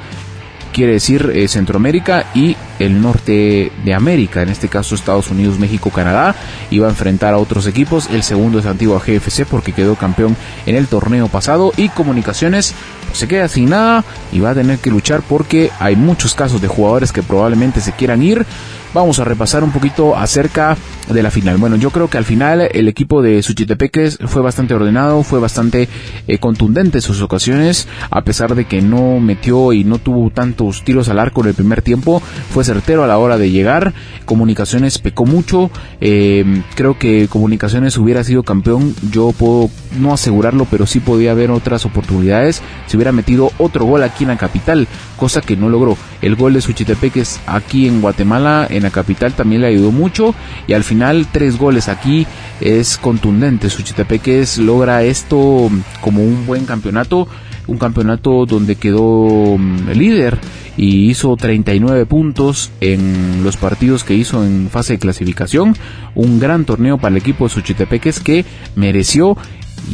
quiere 0.72 0.94
decir 0.94 1.32
eh, 1.34 1.48
Centroamérica 1.48 2.26
y 2.34 2.56
el 2.80 3.02
norte 3.02 3.72
de 3.84 3.94
América, 3.94 4.42
en 4.42 4.50
este 4.50 4.68
caso 4.68 4.96
Estados 4.96 5.30
Unidos, 5.30 5.60
México, 5.60 5.92
Canadá, 5.92 6.36
iba 6.72 6.88
a 6.88 6.90
enfrentar 6.90 7.34
a 7.34 7.38
otros 7.38 7.68
equipos. 7.68 8.10
El 8.10 8.24
segundo 8.24 8.60
es 8.60 8.66
Antigua 8.66 9.00
GFC 9.06 9.46
porque 9.46 9.74
quedó 9.74 9.96
campeón 9.96 10.36
en 10.66 10.76
el 10.76 10.88
torneo 10.88 11.28
pasado 11.28 11.72
y 11.78 11.90
Comunicaciones 11.90 12.74
se 13.14 13.28
queda 13.28 13.48
sin 13.48 13.70
nada 13.70 14.04
y 14.32 14.40
va 14.40 14.52
a 14.52 14.56
tener 14.56 14.80
que 14.80 14.90
luchar 14.90 15.22
porque 15.22 15.70
hay 15.80 15.96
muchos 15.96 16.34
casos 16.34 16.62
de 16.62 16.68
jugadores 16.68 17.12
que 17.12 17.24
probablemente 17.24 17.82
se 17.82 17.92
quieran 17.92 18.24
ir. 18.24 18.46
Vamos 18.94 19.20
a 19.20 19.26
repasar 19.26 19.64
un 19.64 19.72
poquito 19.72 20.18
acerca 20.18 20.78
de 21.14 21.24
la 21.24 21.32
final. 21.32 21.58
Bueno, 21.58 21.76
yo 21.76 21.90
creo 21.92 22.10
que 22.10 22.18
al 22.18 22.26
final 22.26 22.70
el 22.72 22.88
equipo 22.88 23.22
de 23.22 23.42
Suchitepeques 23.44 24.20
fue 24.26 24.42
bastante 24.42 24.74
ordenado, 24.74 25.24
fue 25.24 25.40
bastante 25.40 25.90
eh, 26.28 26.38
contundente 26.38 27.00
en 27.00 27.02
sus 27.02 27.22
ocasiones, 27.22 27.88
a 28.10 28.24
pesar 28.24 28.56
de 28.56 28.66
que 28.66 28.82
no 28.82 29.20
metió 29.20 29.74
y 29.74 29.84
no 29.84 29.98
tuvo 29.98 30.30
tantos 30.30 30.84
tiros 30.84 31.10
al 31.10 31.20
arco 31.20 31.42
en 31.42 31.48
el 31.48 31.54
primer 31.54 31.82
tiempo, 31.82 32.22
fue 32.50 32.64
certero 32.64 33.04
a 33.04 33.08
la 33.08 33.18
hora 33.18 33.38
de 33.38 33.52
llegar. 33.52 33.94
Comunicaciones 34.26 35.00
pecó 35.00 35.26
mucho, 35.26 35.72
eh, 36.00 36.64
creo 36.76 36.98
que 36.98 37.28
Comunicaciones 37.28 37.98
hubiera 37.98 38.24
sido 38.24 38.44
campeón, 38.44 38.96
yo 39.12 39.32
puedo 39.32 39.70
no 40.00 40.14
asegurarlo, 40.14 40.66
pero 40.70 40.86
sí 40.86 41.00
podía 41.00 41.32
haber 41.32 41.52
otras 41.52 41.86
oportunidades 41.86 42.62
si 42.88 42.98
hubiera 42.98 43.12
metido 43.12 43.52
otro 43.58 43.86
gol 43.86 44.04
aquí 44.04 44.24
en 44.24 44.30
la 44.30 44.38
capital, 44.38 44.88
cosa 45.18 45.42
que 45.42 45.58
no 45.58 45.70
logró. 45.70 45.98
El 46.22 46.36
gol 46.36 46.54
de 46.54 46.62
Suchitepeques 46.62 47.40
aquí 47.48 47.88
en 47.88 48.02
Guatemala, 48.02 48.68
en 48.70 48.84
la 48.84 48.92
capital, 48.92 49.34
también 49.34 49.62
le 49.62 49.68
ayudó 49.68 49.92
mucho 49.92 50.36
y 50.68 50.74
al 50.74 50.84
final 50.84 51.01
tres 51.32 51.58
goles 51.58 51.88
aquí 51.90 52.28
es 52.60 52.98
contundente. 52.98 53.70
Suchitepeques 53.70 54.58
logra 54.58 55.04
esto 55.04 55.70
como 56.02 56.24
un 56.24 56.46
buen 56.46 56.66
campeonato, 56.66 57.28
un 57.68 57.78
campeonato 57.78 58.46
donde 58.46 58.76
quedó 58.76 59.58
mm, 59.58 59.92
líder 59.92 60.38
y 60.78 61.10
hizo 61.10 61.36
39 61.36 62.06
puntos 62.06 62.72
en 62.82 63.44
los 63.44 63.58
partidos 63.58 64.04
que 64.04 64.14
hizo 64.14 64.44
en 64.46 64.70
fase 64.70 64.94
de 64.94 65.00
clasificación. 65.00 65.76
Un 66.14 66.40
gran 66.40 66.66
torneo 66.66 66.98
para 66.98 67.16
el 67.16 67.22
equipo 67.22 67.46
de 67.46 67.54
Suchitepeques 67.54 68.20
que 68.20 68.46
mereció 68.76 69.38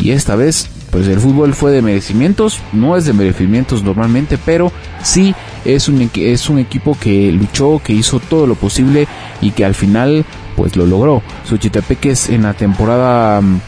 y 0.02 0.12
esta 0.12 0.36
vez 0.36 0.70
pues 0.92 1.08
el 1.08 1.20
fútbol 1.20 1.54
fue 1.54 1.72
de 1.72 1.82
merecimientos, 1.82 2.60
no 2.72 2.96
es 2.96 3.06
de 3.06 3.14
merecimientos 3.14 3.84
normalmente, 3.84 4.38
pero 4.38 4.72
sí 5.04 5.36
es 5.66 5.90
un, 5.90 6.10
es 6.16 6.50
un 6.50 6.60
equipo 6.60 6.98
que 7.00 7.32
luchó, 7.32 7.82
que 7.84 7.94
hizo 7.94 8.20
todo 8.20 8.48
lo 8.48 8.56
posible 8.56 9.08
y 9.42 9.52
que 9.52 9.66
al 9.66 9.76
final 9.76 10.26
pues 10.58 10.76
lo 10.76 10.86
logró. 10.86 11.22
Suchitepeques 11.46 12.30
en 12.30 12.44
la 12.44 12.54
temporada 12.54 13.40
mm, 13.40 13.62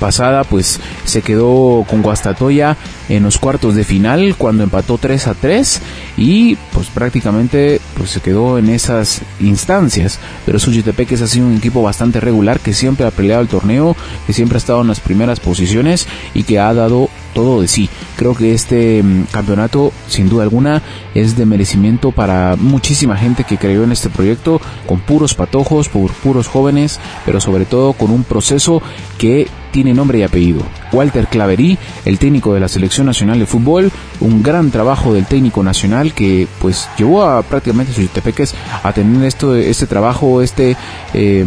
pasada 0.00 0.44
pues 0.44 0.80
se 1.04 1.22
quedó 1.22 1.84
con 1.88 2.02
Guastatoya 2.02 2.76
en 3.08 3.22
los 3.22 3.38
cuartos 3.38 3.74
de 3.74 3.84
final 3.84 4.34
cuando 4.36 4.64
empató 4.64 4.98
3 4.98 5.28
a 5.28 5.34
3 5.34 5.80
y 6.16 6.56
pues 6.72 6.88
prácticamente 6.88 7.80
pues 7.96 8.10
se 8.10 8.20
quedó 8.20 8.58
en 8.58 8.70
esas 8.70 9.20
instancias 9.40 10.18
pero 10.46 10.58
Suchitepeques 10.58 11.20
ha 11.20 11.26
sido 11.26 11.46
un 11.46 11.58
equipo 11.58 11.82
bastante 11.82 12.18
regular 12.18 12.60
que 12.60 12.72
siempre 12.72 13.06
ha 13.06 13.10
peleado 13.10 13.42
el 13.42 13.48
torneo 13.48 13.94
que 14.26 14.32
siempre 14.32 14.56
ha 14.56 14.58
estado 14.58 14.80
en 14.80 14.88
las 14.88 15.00
primeras 15.00 15.38
posiciones 15.38 16.06
y 16.32 16.44
que 16.44 16.58
ha 16.58 16.72
dado 16.72 17.10
todo 17.34 17.60
de 17.60 17.68
sí. 17.68 17.90
Creo 18.16 18.34
que 18.34 18.54
este 18.54 19.02
mm, 19.02 19.24
campeonato, 19.24 19.92
sin 20.08 20.28
duda 20.28 20.44
alguna, 20.44 20.82
es 21.14 21.36
de 21.36 21.44
merecimiento 21.44 22.12
para 22.12 22.56
muchísima 22.56 23.16
gente 23.16 23.44
que 23.44 23.58
creyó 23.58 23.84
en 23.84 23.92
este 23.92 24.08
proyecto, 24.08 24.60
con 24.86 25.00
puros 25.00 25.34
patojos, 25.34 25.88
por 25.88 26.12
puros 26.12 26.48
jóvenes, 26.48 27.00
pero 27.26 27.40
sobre 27.40 27.66
todo 27.66 27.92
con 27.92 28.10
un 28.10 28.24
proceso 28.24 28.80
que 29.18 29.48
tiene 29.72 29.92
nombre 29.92 30.20
y 30.20 30.22
apellido. 30.22 30.62
Walter 30.92 31.26
Claverí, 31.26 31.76
el 32.04 32.18
técnico 32.18 32.54
de 32.54 32.60
la 32.60 32.68
Selección 32.68 33.06
Nacional 33.06 33.40
de 33.40 33.46
Fútbol, 33.46 33.90
un 34.20 34.40
gran 34.40 34.70
trabajo 34.70 35.12
del 35.12 35.26
técnico 35.26 35.64
nacional 35.64 36.14
que 36.14 36.46
pues 36.60 36.88
llevó 36.96 37.24
a 37.24 37.42
prácticamente 37.42 37.92
sus 37.92 38.08
tepeques 38.08 38.54
a 38.84 38.92
tener 38.92 39.24
esto, 39.24 39.54
este 39.56 39.86
trabajo, 39.86 40.40
este... 40.40 40.76
Eh, 41.12 41.44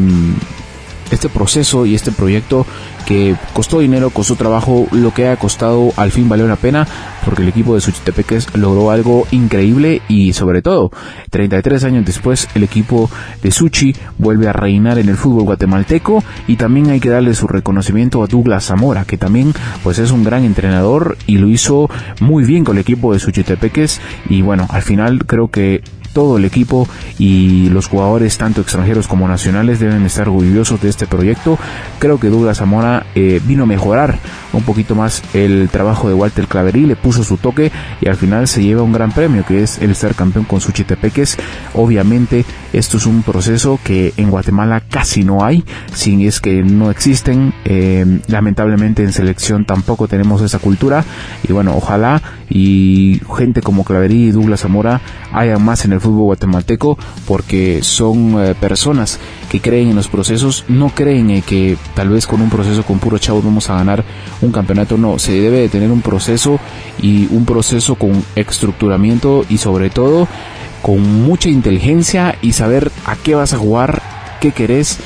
este 1.11 1.29
proceso 1.29 1.85
y 1.85 1.95
este 1.95 2.11
proyecto 2.11 2.65
que 3.05 3.35
costó 3.53 3.79
dinero, 3.79 4.09
costó 4.09 4.35
trabajo, 4.35 4.87
lo 4.91 5.13
que 5.13 5.29
ha 5.29 5.37
costado 5.37 5.93
al 5.95 6.11
fin 6.11 6.27
valió 6.27 6.47
la 6.47 6.57
pena 6.57 6.85
porque 7.23 7.41
el 7.41 7.49
equipo 7.49 7.75
de 7.75 7.81
Suchitepeques 7.81 8.55
logró 8.55 8.91
algo 8.91 9.27
increíble 9.31 10.01
y 10.07 10.33
sobre 10.33 10.61
todo 10.61 10.91
33 11.29 11.83
años 11.85 12.05
después 12.05 12.47
el 12.55 12.63
equipo 12.63 13.09
de 13.41 13.51
Suchi 13.51 13.95
vuelve 14.17 14.47
a 14.47 14.53
reinar 14.53 14.97
en 14.97 15.09
el 15.09 15.17
fútbol 15.17 15.43
guatemalteco 15.43 16.23
y 16.47 16.57
también 16.57 16.89
hay 16.89 16.99
que 16.99 17.09
darle 17.09 17.33
su 17.33 17.47
reconocimiento 17.47 18.23
a 18.23 18.27
Douglas 18.27 18.65
Zamora 18.65 19.05
que 19.05 19.17
también 19.17 19.53
pues 19.83 19.99
es 19.99 20.11
un 20.11 20.23
gran 20.23 20.43
entrenador 20.43 21.17
y 21.27 21.37
lo 21.37 21.47
hizo 21.47 21.89
muy 22.19 22.43
bien 22.43 22.63
con 22.63 22.77
el 22.77 22.81
equipo 22.81 23.13
de 23.13 23.19
Suchitepeques 23.19 24.01
y 24.29 24.41
bueno 24.41 24.67
al 24.69 24.81
final 24.81 25.25
creo 25.25 25.49
que 25.49 25.81
todo 26.17 26.37
el 26.37 26.45
equipo 26.45 26.87
y 27.19 27.69
los 27.69 27.85
jugadores, 27.85 28.39
tanto 28.39 28.61
extranjeros 28.61 29.07
como 29.07 29.27
nacionales, 29.27 29.79
deben 29.79 30.03
estar 30.03 30.27
orgullosos 30.27 30.81
de 30.81 30.89
este 30.89 31.05
proyecto. 31.05 31.59
Creo 31.99 32.19
que 32.19 32.29
Douglas 32.29 32.57
Zamora 32.57 33.05
eh, 33.13 33.39
vino 33.45 33.61
a 33.61 33.65
mejorar 33.67 34.17
un 34.51 34.63
poquito 34.63 34.95
más 34.95 35.21
el 35.35 35.69
trabajo 35.69 36.07
de 36.07 36.15
Walter 36.15 36.47
Claverí, 36.47 36.87
le 36.87 36.95
puso 36.95 37.23
su 37.23 37.37
toque 37.37 37.71
y 38.01 38.07
al 38.07 38.15
final 38.15 38.47
se 38.47 38.63
lleva 38.63 38.81
un 38.81 38.93
gran 38.93 39.11
premio 39.11 39.45
que 39.45 39.61
es 39.61 39.77
el 39.77 39.93
ser 39.93 40.15
campeón 40.15 40.45
con 40.45 40.59
Suchitepeques. 40.59 41.37
Obviamente 41.75 42.45
esto 42.73 42.97
es 42.97 43.05
un 43.05 43.23
proceso 43.23 43.79
que 43.83 44.13
en 44.17 44.29
Guatemala 44.29 44.81
casi 44.81 45.23
no 45.23 45.43
hay, 45.43 45.63
si 45.93 46.27
es 46.27 46.39
que 46.39 46.63
no 46.63 46.91
existen. 46.91 47.53
Eh, 47.65 48.19
lamentablemente 48.27 49.03
en 49.03 49.13
selección 49.13 49.65
tampoco 49.65 50.07
tenemos 50.07 50.41
esa 50.41 50.59
cultura. 50.59 51.03
Y 51.47 51.53
bueno, 51.53 51.75
ojalá 51.75 52.21
y 52.49 53.21
gente 53.37 53.61
como 53.61 53.83
Claverí 53.83 54.27
y 54.27 54.31
Douglas 54.31 54.61
Zamora 54.61 55.01
haya 55.33 55.57
más 55.57 55.85
en 55.85 55.93
el 55.93 56.01
fútbol 56.01 56.25
guatemalteco 56.25 56.97
porque 57.27 57.79
son 57.83 58.35
eh, 58.43 58.55
personas 58.55 59.19
que 59.49 59.59
creen 59.59 59.89
en 59.89 59.95
los 59.95 60.07
procesos, 60.07 60.65
no 60.67 60.89
creen 60.89 61.29
en 61.29 61.41
que 61.41 61.77
tal 61.93 62.09
vez 62.09 62.25
con 62.27 62.41
un 62.41 62.49
proceso 62.49 62.83
con 62.83 62.99
puro 62.99 63.17
chavo 63.17 63.41
vamos 63.41 63.69
a 63.69 63.75
ganar 63.75 64.03
un 64.41 64.51
campeonato, 64.51 64.97
no, 64.97 65.19
se 65.19 65.33
debe 65.33 65.59
de 65.59 65.69
tener 65.69 65.91
un 65.91 66.01
proceso 66.01 66.59
y 67.01 67.27
un 67.31 67.45
proceso 67.45 67.95
con 67.95 68.23
estructuramiento 68.35 69.45
y 69.49 69.57
sobre 69.57 69.89
todo 69.89 70.27
con 70.81 71.23
mucha 71.23 71.49
inteligencia 71.49 72.35
y 72.41 72.53
saber 72.53 72.91
a 73.05 73.15
qué 73.15 73.35
vas 73.35 73.53
a 73.53 73.57
jugar, 73.57 74.01
qué 74.39 74.51
querés 74.51 74.99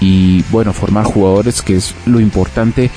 y 0.00 0.42
bueno, 0.50 0.72
formar 0.72 1.04
jugadores 1.04 1.62
que 1.62 1.76
es 1.76 1.94
lo 2.06 2.20
importante 2.20 2.90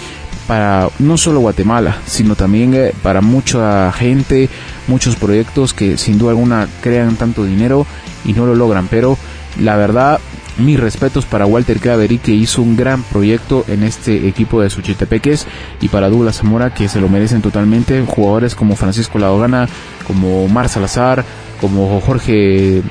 para 0.47 0.89
no 0.99 1.17
solo 1.17 1.39
Guatemala, 1.39 1.97
sino 2.05 2.35
también 2.35 2.73
eh, 2.73 2.93
para 3.01 3.21
mucha 3.21 3.91
gente, 3.93 4.49
muchos 4.87 5.15
proyectos 5.15 5.73
que 5.73 5.97
sin 5.97 6.17
duda 6.17 6.31
alguna 6.31 6.67
crean 6.81 7.15
tanto 7.15 7.45
dinero 7.45 7.85
y 8.25 8.33
no 8.33 8.45
lo 8.45 8.55
logran. 8.55 8.87
Pero 8.89 9.17
la 9.59 9.77
verdad, 9.77 10.19
mis 10.57 10.79
respetos 10.79 11.25
para 11.25 11.45
Walter 11.45 11.79
Clavery 11.79 12.17
que 12.17 12.33
hizo 12.33 12.61
un 12.61 12.75
gran 12.75 13.03
proyecto 13.03 13.63
en 13.67 13.83
este 13.83 14.27
equipo 14.27 14.61
de 14.61 14.69
Suchitepeques 14.69 15.47
y 15.79 15.87
para 15.87 16.09
Douglas 16.09 16.37
Zamora 16.37 16.73
que 16.73 16.89
se 16.89 16.99
lo 16.99 17.09
merecen 17.09 17.41
totalmente. 17.41 18.03
Jugadores 18.05 18.55
como 18.55 18.75
Francisco 18.75 19.19
Ladogana, 19.19 19.69
como 20.05 20.47
Mar 20.47 20.69
Salazar, 20.69 21.23
como 21.61 22.01
Jorge 22.01 22.81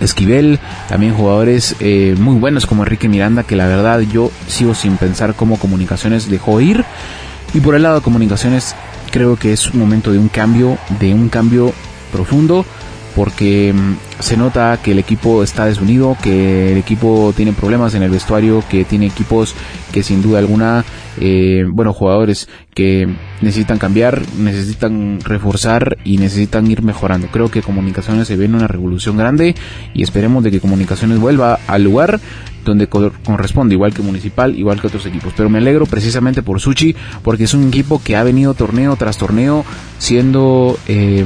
Esquivel, 0.00 0.60
también 0.88 1.14
jugadores 1.14 1.76
eh, 1.80 2.14
muy 2.18 2.36
buenos 2.36 2.66
como 2.66 2.84
Enrique 2.84 3.08
Miranda, 3.08 3.42
que 3.42 3.56
la 3.56 3.66
verdad 3.66 4.00
yo 4.00 4.30
sigo 4.46 4.74
sin 4.74 4.96
pensar 4.96 5.34
cómo 5.34 5.58
Comunicaciones 5.58 6.30
dejó 6.30 6.60
ir. 6.60 6.84
Y 7.52 7.60
por 7.60 7.74
el 7.74 7.82
lado 7.82 7.96
de 7.96 8.02
Comunicaciones 8.02 8.76
creo 9.10 9.36
que 9.36 9.52
es 9.52 9.68
un 9.70 9.80
momento 9.80 10.12
de 10.12 10.18
un 10.18 10.28
cambio, 10.28 10.78
de 11.00 11.12
un 11.12 11.28
cambio 11.28 11.72
profundo, 12.12 12.64
porque 13.14 13.72
mm, 13.72 14.20
se 14.20 14.36
nota 14.36 14.78
que 14.82 14.92
el 14.92 14.98
equipo 14.98 15.42
está 15.42 15.66
desunido, 15.66 16.16
que 16.22 16.72
el 16.72 16.78
equipo 16.78 17.32
tiene 17.36 17.52
problemas 17.52 17.94
en 17.94 18.02
el 18.02 18.10
vestuario, 18.10 18.62
que 18.68 18.84
tiene 18.84 19.06
equipos 19.06 19.54
que 19.92 20.02
sin 20.02 20.22
duda 20.22 20.38
alguna, 20.38 20.84
eh, 21.20 21.64
bueno, 21.68 21.92
jugadores 21.92 22.48
que 22.74 23.08
necesitan 23.40 23.78
cambiar, 23.78 24.22
necesitan 24.38 25.20
reforzar 25.20 25.98
y 26.04 26.18
necesitan 26.18 26.70
ir 26.70 26.82
mejorando. 26.82 27.28
Creo 27.28 27.50
que 27.50 27.62
Comunicaciones 27.62 28.28
se 28.28 28.36
viene 28.36 28.56
una 28.56 28.68
revolución 28.68 29.16
grande 29.16 29.54
y 29.94 30.02
esperemos 30.02 30.44
de 30.44 30.50
que 30.50 30.60
Comunicaciones 30.60 31.18
vuelva 31.18 31.58
al 31.66 31.82
lugar 31.82 32.20
donde 32.64 32.88
corresponde, 32.88 33.74
igual 33.74 33.94
que 33.94 34.02
Municipal, 34.02 34.56
igual 34.56 34.80
que 34.80 34.88
otros 34.88 35.06
equipos. 35.06 35.32
Pero 35.36 35.48
me 35.48 35.58
alegro 35.58 35.86
precisamente 35.86 36.42
por 36.42 36.60
Suchi, 36.60 36.94
porque 37.22 37.44
es 37.44 37.54
un 37.54 37.68
equipo 37.68 38.02
que 38.02 38.16
ha 38.16 38.22
venido 38.22 38.54
torneo 38.54 38.96
tras 38.96 39.16
torneo 39.16 39.64
siendo 39.98 40.78
eh, 40.86 41.24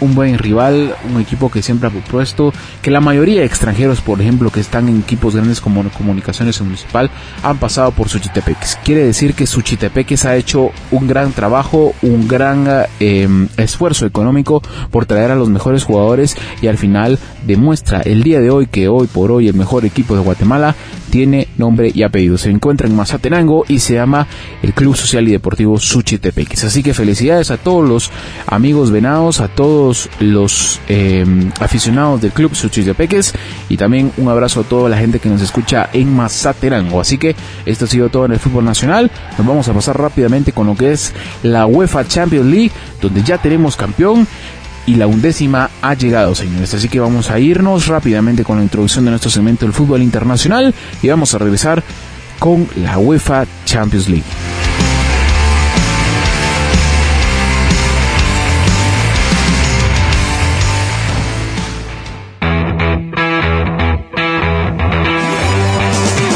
un 0.00 0.14
buen 0.14 0.38
rival, 0.38 0.94
un 1.12 1.20
equipo 1.20 1.50
que 1.50 1.62
siempre 1.62 1.88
ha 1.88 1.90
propuesto, 1.90 2.52
que 2.82 2.90
la 2.90 3.00
mayoría 3.00 3.40
de 3.40 3.46
extranjeros, 3.46 4.00
por 4.00 4.20
ejemplo, 4.20 4.50
que 4.50 4.60
están 4.60 4.88
en 4.88 5.00
equipos 5.00 5.34
grandes 5.34 5.60
como 5.60 5.88
Comunicaciones 5.90 6.60
Municipal, 6.60 7.10
han 7.42 7.58
pasado 7.58 7.92
por 7.92 8.08
Suchitepeques. 8.08 8.78
Quiere 8.84 9.04
decir 9.04 9.34
que 9.34 9.46
Suchitepeques 9.46 10.24
ha 10.24 10.36
hecho 10.36 10.70
un 10.90 11.06
gran 11.06 11.32
trabajo, 11.32 11.94
un 12.02 12.28
gran 12.28 12.66
em, 13.00 13.48
esfuerzo 13.56 14.06
económico 14.06 14.62
por 14.90 15.06
traer 15.06 15.30
a 15.30 15.36
los 15.36 15.48
mejores 15.48 15.84
jugadores 15.84 16.36
y 16.60 16.66
al 16.66 16.78
final 16.78 17.18
demuestra 17.46 18.00
el 18.00 18.22
día 18.22 18.40
de 18.40 18.50
hoy 18.50 18.66
que 18.66 18.88
hoy 18.88 19.06
por 19.06 19.30
hoy 19.30 19.48
el 19.48 19.54
mejor 19.54 19.84
equipo 19.84 20.14
de 20.14 20.22
Guatemala 20.22 20.74
tiene 21.10 21.48
nombre 21.56 21.90
y 21.92 22.02
apellido. 22.02 22.38
Se 22.38 22.50
encuentra 22.50 22.86
en 22.86 22.96
Mazatenango 22.96 23.64
y 23.68 23.78
se 23.80 23.94
llama 23.94 24.26
el 24.62 24.72
Club 24.72 24.96
Social 24.96 25.26
y 25.28 25.32
Deportivo 25.32 25.78
Suchitepeques. 25.78 26.64
Así 26.64 26.82
que 26.82 26.94
felicidades 26.94 27.50
a 27.50 27.56
todos 27.56 27.88
los 27.88 28.10
amigos 28.46 28.90
venados, 28.90 29.40
a 29.40 29.48
todos 29.48 30.08
los 30.20 30.80
em, 30.88 31.50
aficionados 31.60 32.20
del 32.20 32.32
Club 32.32 32.54
Suchitepeques 32.54 33.34
y 33.68 33.76
también 33.76 34.12
un 34.16 34.28
abrazo 34.28 34.60
a 34.60 34.64
toda 34.64 34.88
la 34.88 34.98
gente 34.98 35.18
que 35.18 35.28
nos 35.28 35.42
escucha 35.42 35.88
en 35.92 36.14
Mazatenango. 36.14 37.00
Así 37.00 37.18
que 37.18 37.34
esto 37.66 37.84
ha 37.84 37.88
sido 37.88 38.08
todo 38.08 38.26
en 38.26 38.32
el 38.32 38.38
fútbol 38.38 38.64
nacional. 38.64 39.10
Nos 39.36 39.46
vamos 39.46 39.68
a 39.68 39.74
pasar 39.74 39.98
rápidamente 39.98 40.52
con 40.52 40.66
lo 40.66 40.76
que 40.76 40.92
es 40.92 41.12
la 41.42 41.66
UEFA 41.66 42.06
Champions 42.06 42.46
League, 42.46 42.72
donde 43.00 43.22
ya 43.22 43.38
tenemos 43.38 43.76
campeón 43.76 44.26
y 44.88 44.94
la 44.94 45.06
undécima 45.06 45.68
ha 45.82 45.92
llegado, 45.92 46.34
señores. 46.34 46.72
Así 46.72 46.88
que 46.88 46.98
vamos 46.98 47.30
a 47.30 47.38
irnos 47.38 47.88
rápidamente 47.88 48.42
con 48.42 48.56
la 48.56 48.62
introducción 48.62 49.04
de 49.04 49.10
nuestro 49.10 49.30
segmento 49.30 49.66
del 49.66 49.74
fútbol 49.74 50.00
internacional 50.00 50.74
y 51.02 51.08
vamos 51.08 51.34
a 51.34 51.38
regresar 51.38 51.82
con 52.38 52.66
la 52.74 52.96
UEFA 52.96 53.44
Champions 53.66 54.08
League. 54.08 54.24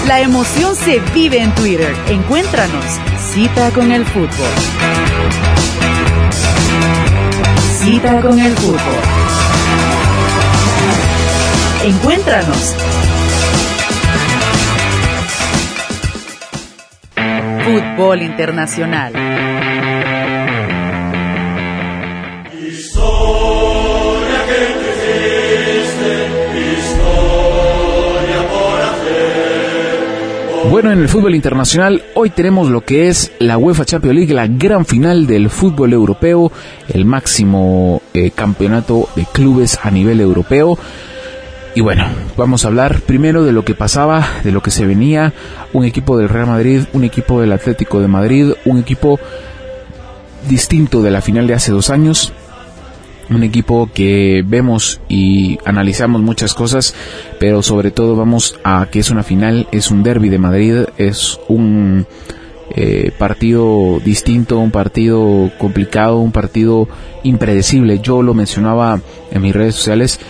La 0.07 0.21
emoción 0.21 0.77
se 0.77 1.01
vive 1.15 1.41
en 1.41 1.55
Twitter. 1.55 1.95
Encuéntranos. 2.09 2.85
Cita 3.33 3.71
con 3.71 3.93
el 3.93 4.05
fútbol. 4.05 5.52
Cita 7.83 8.21
con 8.21 8.39
el 8.39 8.53
fútbol. 8.53 8.79
Encuéntranos. 11.85 12.77
Fútbol 17.65 18.23
Internacional. 18.23 19.13
Bueno, 30.73 30.91
en 30.91 31.01
el 31.01 31.09
fútbol 31.11 31.35
internacional 31.35 32.03
hoy 32.15 32.31
tenemos 32.31 32.71
lo 32.71 32.81
que 32.81 33.09
es 33.09 33.31
la 33.41 33.59
UEFA 33.59 33.85
Champions 33.85 34.17
League, 34.17 34.33
la 34.33 34.47
gran 34.47 34.87
final 34.87 35.27
del 35.27 35.51
fútbol 35.51 35.93
europeo, 35.93 36.51
el 36.89 37.05
máximo 37.05 38.01
eh, 38.15 38.31
campeonato 38.31 39.07
de 39.15 39.27
clubes 39.31 39.79
a 39.83 39.91
nivel 39.91 40.19
europeo. 40.19 40.79
Y 41.75 41.83
bueno, 41.83 42.07
vamos 42.39 42.65
a 42.65 42.69
hablar 42.69 43.03
primero 43.03 43.45
de 43.45 43.53
lo 43.53 43.67
que 43.67 43.75
pasaba, 43.75 44.27
de 44.45 44.51
lo 44.51 44.63
que 44.63 44.71
se 44.71 44.87
venía, 44.87 45.35
un 45.75 45.85
equipo 45.85 46.17
del 46.17 46.31
Real 46.31 46.47
Madrid, 46.47 46.85
un 46.95 47.05
equipo 47.05 47.39
del 47.43 47.53
Atlético 47.53 48.01
de 48.01 48.09
Madrid, 48.09 48.53
un 48.65 48.79
equipo 48.79 49.21
distinto 50.49 51.03
de 51.03 51.11
la 51.11 51.21
final 51.21 51.47
de 51.47 51.53
hace 51.53 51.71
dos 51.71 51.91
años, 51.91 52.33
un 53.35 53.43
equipo 53.43 53.91
que 53.93 54.45
vemos 54.47 55.01
y 55.09 55.59
analizamos 55.65 56.21
muchas 56.23 56.55
cosas, 56.55 56.95
pero 57.39 57.63
sobre 57.63 57.91
todo 57.91 58.17
vamos 58.17 58.59
a 58.65 58.89
que 58.91 59.01
es 59.01 59.11
una 59.11 59.23
final, 59.23 59.67
es 59.73 59.91
un 59.91 60.03
derby 60.03 60.29
de 60.29 60.39
Madrid, 60.39 60.85
es 60.99 61.39
un 61.49 62.07
eh, 62.75 63.11
partido 63.19 64.01
distinto, 64.05 64.59
un 64.59 64.71
partido 64.71 65.51
complicado, 65.59 66.19
un 66.19 66.33
partido 66.33 66.89
impredecible. 67.23 68.01
Yo 68.01 68.23
lo 68.23 68.35
mencionaba 68.35 69.01
en 69.31 69.43
mis 69.43 69.55
redes 69.55 69.75
sociales 69.75 70.21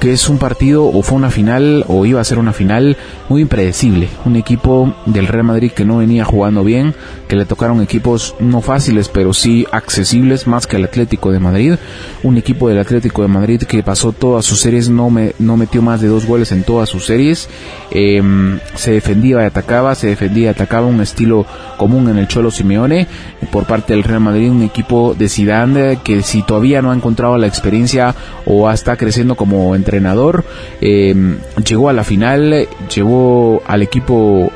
que 0.00 0.12
es 0.12 0.28
un 0.28 0.38
partido 0.38 0.84
o 0.84 1.02
fue 1.02 1.16
una 1.16 1.30
final 1.30 1.84
o 1.88 2.06
iba 2.06 2.20
a 2.20 2.24
ser 2.24 2.38
una 2.38 2.52
final 2.52 2.96
muy 3.28 3.42
impredecible. 3.42 4.08
Un 4.24 4.36
equipo 4.36 4.94
del 5.06 5.26
Real 5.26 5.44
Madrid 5.44 5.72
que 5.72 5.84
no 5.84 5.98
venía 5.98 6.24
jugando 6.24 6.64
bien, 6.64 6.94
que 7.28 7.36
le 7.36 7.44
tocaron 7.44 7.80
equipos 7.80 8.34
no 8.38 8.60
fáciles 8.60 9.08
pero 9.08 9.32
sí 9.34 9.66
accesibles 9.72 10.46
más 10.46 10.66
que 10.66 10.76
el 10.76 10.84
Atlético 10.84 11.32
de 11.32 11.40
Madrid. 11.40 11.74
Un 12.22 12.36
equipo 12.36 12.68
del 12.68 12.78
Atlético 12.78 13.22
de 13.22 13.28
Madrid 13.28 13.62
que 13.62 13.82
pasó 13.82 14.12
todas 14.12 14.44
sus 14.44 14.60
series, 14.60 14.88
no, 14.88 15.10
me, 15.10 15.34
no 15.38 15.56
metió 15.56 15.82
más 15.82 16.00
de 16.00 16.08
dos 16.08 16.26
goles 16.26 16.52
en 16.52 16.62
todas 16.62 16.88
sus 16.88 17.06
series. 17.06 17.48
Em, 17.90 18.58
se 18.74 18.92
defendía 18.92 19.42
y 19.42 19.44
atacaba, 19.44 19.94
se 19.94 20.08
defendía 20.08 20.46
y 20.46 20.48
atacaba 20.48 20.86
un 20.86 21.00
estilo 21.00 21.46
común 21.78 22.08
en 22.08 22.18
el 22.18 22.28
Cholo 22.28 22.50
Simeone. 22.50 23.06
Por 23.50 23.64
parte 23.64 23.94
del 23.94 24.02
Real 24.02 24.20
Madrid 24.20 24.50
un 24.50 24.62
equipo 24.62 25.14
de 25.14 25.28
Zidane 25.28 25.98
que 26.02 26.22
si 26.22 26.42
todavía 26.42 26.82
no 26.82 26.90
ha 26.90 26.94
encontrado 26.94 27.36
la 27.38 27.46
experiencia 27.46 28.14
o 28.44 28.70
está 28.70 28.96
creciendo 28.96 29.34
como 29.34 29.74
entrenador, 29.86 30.44
em, 30.80 31.38
llegó 31.64 31.88
a 31.88 31.92
la 31.92 32.02
final, 32.02 32.68
llevó 32.92 33.62
al 33.66 33.82
equipo 33.82 34.50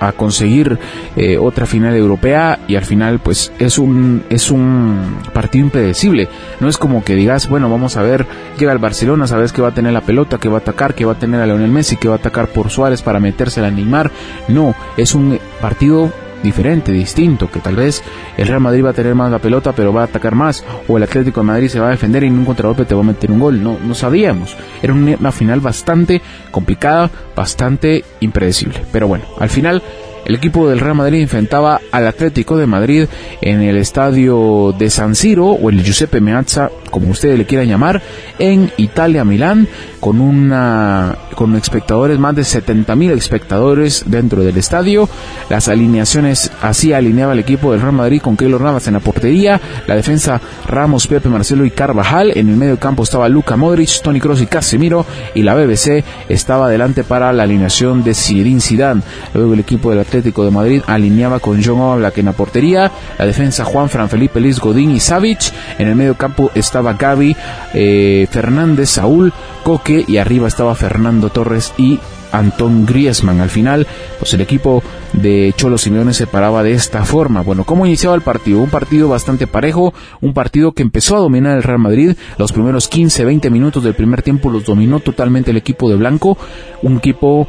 a 0.00 0.12
conseguir 0.12 0.78
eh, 1.14 1.36
otra 1.36 1.66
final 1.66 1.94
europea 1.94 2.60
y 2.66 2.76
al 2.76 2.86
final 2.86 3.18
pues 3.18 3.52
es 3.58 3.76
un 3.76 4.22
es 4.30 4.50
un 4.50 5.18
partido 5.34 5.66
impredecible. 5.66 6.26
No 6.58 6.70
es 6.70 6.78
como 6.78 7.04
que 7.04 7.14
digas 7.14 7.50
bueno 7.50 7.68
vamos 7.68 7.98
a 7.98 8.02
ver 8.02 8.24
llega 8.58 8.72
el 8.72 8.78
Barcelona 8.78 9.26
sabes 9.26 9.52
que 9.52 9.60
va 9.60 9.68
a 9.68 9.74
tener 9.74 9.92
la 9.92 10.00
pelota 10.00 10.38
que 10.38 10.48
va 10.48 10.56
a 10.56 10.60
atacar 10.60 10.94
que 10.94 11.04
va 11.04 11.12
a 11.12 11.18
tener 11.18 11.38
a 11.42 11.46
Leonel 11.46 11.70
Messi 11.70 11.98
que 11.98 12.08
va 12.08 12.14
a 12.14 12.18
atacar 12.18 12.48
por 12.48 12.70
Suárez 12.70 13.02
para 13.02 13.20
meterse 13.20 13.62
a 13.62 13.70
Neymar 13.70 14.10
no 14.48 14.74
es 14.96 15.14
un 15.14 15.38
partido 15.60 16.10
diferente, 16.42 16.92
distinto, 16.92 17.50
que 17.50 17.60
tal 17.60 17.76
vez 17.76 18.02
el 18.36 18.46
Real 18.46 18.60
Madrid 18.60 18.84
va 18.84 18.90
a 18.90 18.94
tener 18.94 19.14
más 19.14 19.30
la 19.30 19.38
pelota, 19.38 19.72
pero 19.72 19.92
va 19.92 20.02
a 20.02 20.04
atacar 20.04 20.34
más, 20.34 20.64
o 20.88 20.96
el 20.96 21.02
Atlético 21.02 21.40
de 21.40 21.46
Madrid 21.46 21.68
se 21.68 21.80
va 21.80 21.88
a 21.88 21.90
defender 21.90 22.24
y 22.24 22.28
en 22.28 22.38
un 22.38 22.44
contragolpe 22.44 22.84
te 22.84 22.94
va 22.94 23.00
a 23.00 23.04
meter 23.04 23.30
un 23.30 23.40
gol. 23.40 23.62
No, 23.62 23.78
no 23.84 23.94
sabíamos. 23.94 24.56
Era 24.82 24.92
una 24.92 25.32
final 25.32 25.60
bastante 25.60 26.20
complicada, 26.50 27.10
bastante 27.36 28.04
impredecible. 28.20 28.82
Pero 28.92 29.08
bueno, 29.08 29.24
al 29.38 29.50
final 29.50 29.82
el 30.30 30.36
equipo 30.36 30.68
del 30.68 30.78
Real 30.78 30.94
Madrid 30.94 31.22
enfrentaba 31.22 31.80
al 31.90 32.06
Atlético 32.06 32.56
de 32.56 32.64
Madrid 32.64 33.08
en 33.40 33.62
el 33.62 33.76
estadio 33.76 34.72
de 34.78 34.88
San 34.88 35.16
Siro 35.16 35.46
o 35.46 35.70
el 35.70 35.82
Giuseppe 35.82 36.20
Meazza, 36.20 36.70
como 36.92 37.10
ustedes 37.10 37.36
le 37.36 37.46
quieran 37.46 37.66
llamar, 37.66 38.00
en 38.38 38.70
Italia, 38.76 39.24
Milán, 39.24 39.66
con 39.98 40.20
una 40.20 41.18
con 41.34 41.56
espectadores, 41.56 42.18
más 42.18 42.36
de 42.36 42.42
70.000 42.42 43.12
espectadores 43.12 44.04
dentro 44.06 44.42
del 44.42 44.56
estadio. 44.56 45.08
Las 45.48 45.68
alineaciones 45.68 46.52
así 46.62 46.92
alineaba 46.92 47.32
el 47.32 47.38
equipo 47.38 47.72
del 47.72 47.80
Real 47.80 47.94
Madrid 47.94 48.20
con 48.20 48.36
Keylor 48.36 48.60
Navas 48.60 48.86
en 48.86 48.94
la 48.94 49.00
portería, 49.00 49.60
la 49.86 49.96
defensa 49.96 50.40
Ramos, 50.68 51.06
Pepe, 51.06 51.28
Marcelo 51.28 51.64
y 51.64 51.70
Carvajal, 51.70 52.32
en 52.36 52.50
el 52.50 52.56
medio 52.56 52.78
campo 52.78 53.02
estaba 53.02 53.28
Luca 53.28 53.56
Modric, 53.56 54.02
Tony 54.02 54.20
Kroos 54.20 54.42
y 54.42 54.46
Casemiro 54.46 55.06
y 55.34 55.42
la 55.42 55.54
BBC 55.54 56.04
estaba 56.28 56.66
adelante 56.66 57.04
para 57.04 57.32
la 57.32 57.44
alineación 57.44 58.04
de 58.04 58.14
Zinedine 58.14 58.60
Zidane. 58.60 59.02
Luego 59.34 59.54
el 59.54 59.60
equipo 59.60 59.90
del 59.90 60.00
Atlético 60.00 60.19
de 60.22 60.50
Madrid 60.50 60.82
alineaba 60.86 61.40
con 61.40 61.62
John 61.62 61.80
Oblak 61.80 62.18
en 62.18 62.26
la 62.26 62.32
portería, 62.32 62.90
la 63.18 63.26
defensa 63.26 63.64
Juan 63.64 63.88
Fran 63.88 64.08
Felipe 64.08 64.40
Liz 64.40 64.58
Godín 64.58 64.90
y 64.92 65.00
Savic, 65.00 65.52
en 65.78 65.88
el 65.88 65.96
medio 65.96 66.16
campo 66.16 66.50
estaba 66.54 66.94
Gaby, 66.94 67.36
eh, 67.74 68.26
Fernández, 68.30 68.90
Saúl, 68.90 69.32
Coque 69.62 70.04
y 70.06 70.16
arriba 70.16 70.48
estaba 70.48 70.74
Fernando 70.74 71.30
Torres 71.30 71.72
y 71.76 71.98
Antón 72.32 72.86
Griezmann. 72.86 73.40
Al 73.40 73.50
final, 73.50 73.86
pues 74.18 74.32
el 74.34 74.40
equipo 74.40 74.82
de 75.12 75.52
Cholo 75.56 75.78
Simeone 75.78 76.14
se 76.14 76.26
paraba 76.26 76.62
de 76.62 76.72
esta 76.72 77.04
forma. 77.04 77.42
Bueno, 77.42 77.64
¿cómo 77.64 77.86
iniciaba 77.86 78.14
el 78.14 78.22
partido? 78.22 78.60
Un 78.60 78.70
partido 78.70 79.08
bastante 79.08 79.46
parejo, 79.46 79.92
un 80.20 80.34
partido 80.34 80.72
que 80.72 80.82
empezó 80.82 81.16
a 81.16 81.20
dominar 81.20 81.56
el 81.56 81.62
Real 81.62 81.78
Madrid. 81.78 82.16
Los 82.38 82.52
primeros 82.52 82.88
15, 82.88 83.24
20 83.24 83.50
minutos 83.50 83.82
del 83.82 83.94
primer 83.94 84.22
tiempo 84.22 84.50
los 84.50 84.64
dominó 84.64 85.00
totalmente 85.00 85.50
el 85.50 85.56
equipo 85.56 85.88
de 85.88 85.96
Blanco. 85.96 86.38
Un 86.82 86.98
equipo 86.98 87.48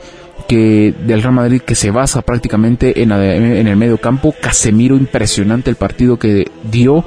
del 0.58 1.22
Real 1.22 1.34
Madrid 1.34 1.62
que 1.62 1.76
se 1.76 1.92
basa 1.92 2.22
prácticamente 2.22 3.02
en, 3.02 3.12
el 3.12 3.78
medio 3.78 3.98
campo. 3.98 4.34
Casemiro, 4.40 4.96
impresionante 4.96 5.70
el 5.70 5.76
partido 5.76 6.18
que 6.18 6.50
dio 6.64 7.04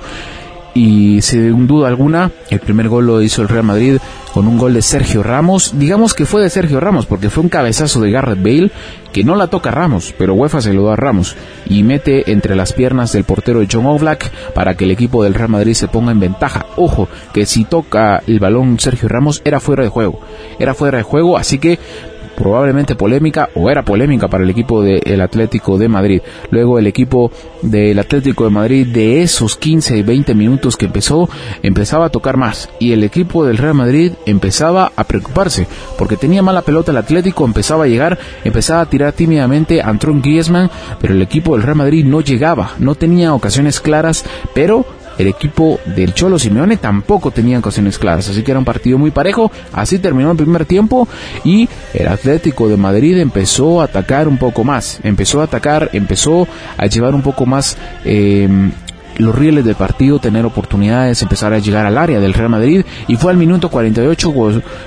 y 0.74 1.22
sin 1.22 1.68
duda 1.68 1.86
alguna 1.86 2.32
el 2.50 2.58
primer 2.58 2.88
gol 2.88 3.06
lo 3.06 3.22
hizo 3.22 3.42
el 3.42 3.48
Real 3.48 3.62
Madrid 3.62 3.98
con 4.32 4.48
un 4.48 4.58
gol 4.58 4.74
de 4.74 4.82
Sergio 4.82 5.22
Ramos. 5.22 5.78
Digamos 5.78 6.14
que 6.14 6.26
fue 6.26 6.42
de 6.42 6.50
Sergio 6.50 6.80
Ramos 6.80 7.06
porque 7.06 7.30
fue 7.30 7.44
un 7.44 7.48
cabezazo 7.48 8.00
de 8.00 8.10
Garrett 8.10 8.42
Bale 8.42 8.72
que 9.12 9.22
no 9.22 9.36
la 9.36 9.46
toca 9.46 9.70
Ramos, 9.70 10.12
pero 10.18 10.34
UEFA 10.34 10.60
se 10.60 10.74
lo 10.74 10.86
da 10.86 10.94
a 10.94 10.96
Ramos 10.96 11.36
y 11.66 11.84
mete 11.84 12.32
entre 12.32 12.56
las 12.56 12.72
piernas 12.72 13.12
del 13.12 13.22
portero 13.22 13.62
John 13.70 13.86
Oblak 13.86 14.32
para 14.52 14.74
que 14.74 14.84
el 14.84 14.90
equipo 14.90 15.22
del 15.22 15.34
Real 15.34 15.50
Madrid 15.50 15.74
se 15.74 15.86
ponga 15.86 16.10
en 16.10 16.18
ventaja. 16.18 16.66
Ojo, 16.74 17.08
que 17.32 17.46
si 17.46 17.64
toca 17.64 18.22
el 18.26 18.40
balón 18.40 18.80
Sergio 18.80 19.08
Ramos 19.08 19.40
era 19.44 19.60
fuera 19.60 19.84
de 19.84 19.90
juego. 19.90 20.18
Era 20.58 20.74
fuera 20.74 20.98
de 20.98 21.04
juego, 21.04 21.38
así 21.38 21.58
que 21.58 21.78
probablemente 22.36 22.94
polémica 22.94 23.48
o 23.54 23.70
era 23.70 23.84
polémica 23.84 24.28
para 24.28 24.44
el 24.44 24.50
equipo 24.50 24.82
del 24.82 25.20
Atlético 25.20 25.78
de 25.78 25.88
Madrid. 25.88 26.22
Luego 26.50 26.78
el 26.78 26.86
equipo 26.86 27.30
del 27.62 27.98
Atlético 27.98 28.44
de 28.44 28.50
Madrid 28.50 28.86
de 28.86 29.22
esos 29.22 29.56
15 29.56 29.96
y 29.96 30.02
20 30.02 30.34
minutos 30.34 30.76
que 30.76 30.86
empezó, 30.86 31.28
empezaba 31.62 32.06
a 32.06 32.10
tocar 32.10 32.36
más 32.36 32.68
y 32.78 32.92
el 32.92 33.04
equipo 33.04 33.44
del 33.44 33.58
Real 33.58 33.74
Madrid 33.74 34.12
empezaba 34.26 34.92
a 34.96 35.04
preocuparse 35.04 35.66
porque 35.98 36.16
tenía 36.16 36.42
mala 36.42 36.62
pelota 36.62 36.90
el 36.90 36.98
Atlético, 36.98 37.44
empezaba 37.44 37.84
a 37.84 37.88
llegar, 37.88 38.18
empezaba 38.44 38.82
a 38.82 38.86
tirar 38.86 39.12
tímidamente 39.12 39.80
a 39.80 39.88
Antoine 39.88 40.20
Griezmann, 40.20 40.70
pero 41.00 41.14
el 41.14 41.22
equipo 41.22 41.54
del 41.54 41.62
Real 41.62 41.76
Madrid 41.76 42.04
no 42.04 42.20
llegaba, 42.20 42.72
no 42.78 42.94
tenía 42.94 43.34
ocasiones 43.34 43.80
claras, 43.80 44.24
pero 44.54 44.84
el 45.18 45.26
equipo 45.26 45.80
del 45.86 46.14
Cholo 46.14 46.38
Simeone 46.38 46.76
tampoco 46.76 47.30
tenía 47.30 47.58
ocasiones 47.58 47.98
claras, 47.98 48.28
así 48.28 48.42
que 48.42 48.50
era 48.50 48.58
un 48.58 48.64
partido 48.64 48.98
muy 48.98 49.10
parejo, 49.10 49.50
así 49.72 49.98
terminó 49.98 50.30
el 50.30 50.36
primer 50.36 50.64
tiempo 50.64 51.08
y 51.44 51.68
el 51.92 52.08
Atlético 52.08 52.68
de 52.68 52.76
Madrid 52.76 53.18
empezó 53.18 53.80
a 53.80 53.84
atacar 53.84 54.28
un 54.28 54.38
poco 54.38 54.64
más, 54.64 55.00
empezó 55.02 55.40
a 55.40 55.44
atacar, 55.44 55.90
empezó 55.92 56.46
a 56.76 56.86
llevar 56.86 57.14
un 57.14 57.22
poco 57.22 57.46
más 57.46 57.76
eh, 58.04 58.48
los 59.18 59.34
rieles 59.34 59.64
del 59.64 59.74
partido, 59.74 60.18
tener 60.18 60.44
oportunidades, 60.44 61.22
empezar 61.22 61.52
a 61.52 61.58
llegar 61.58 61.86
al 61.86 61.98
área 61.98 62.20
del 62.20 62.34
Real 62.34 62.50
Madrid. 62.50 62.84
Y 63.08 63.16
fue 63.16 63.30
al 63.30 63.36
minuto 63.36 63.68
48 63.68 64.34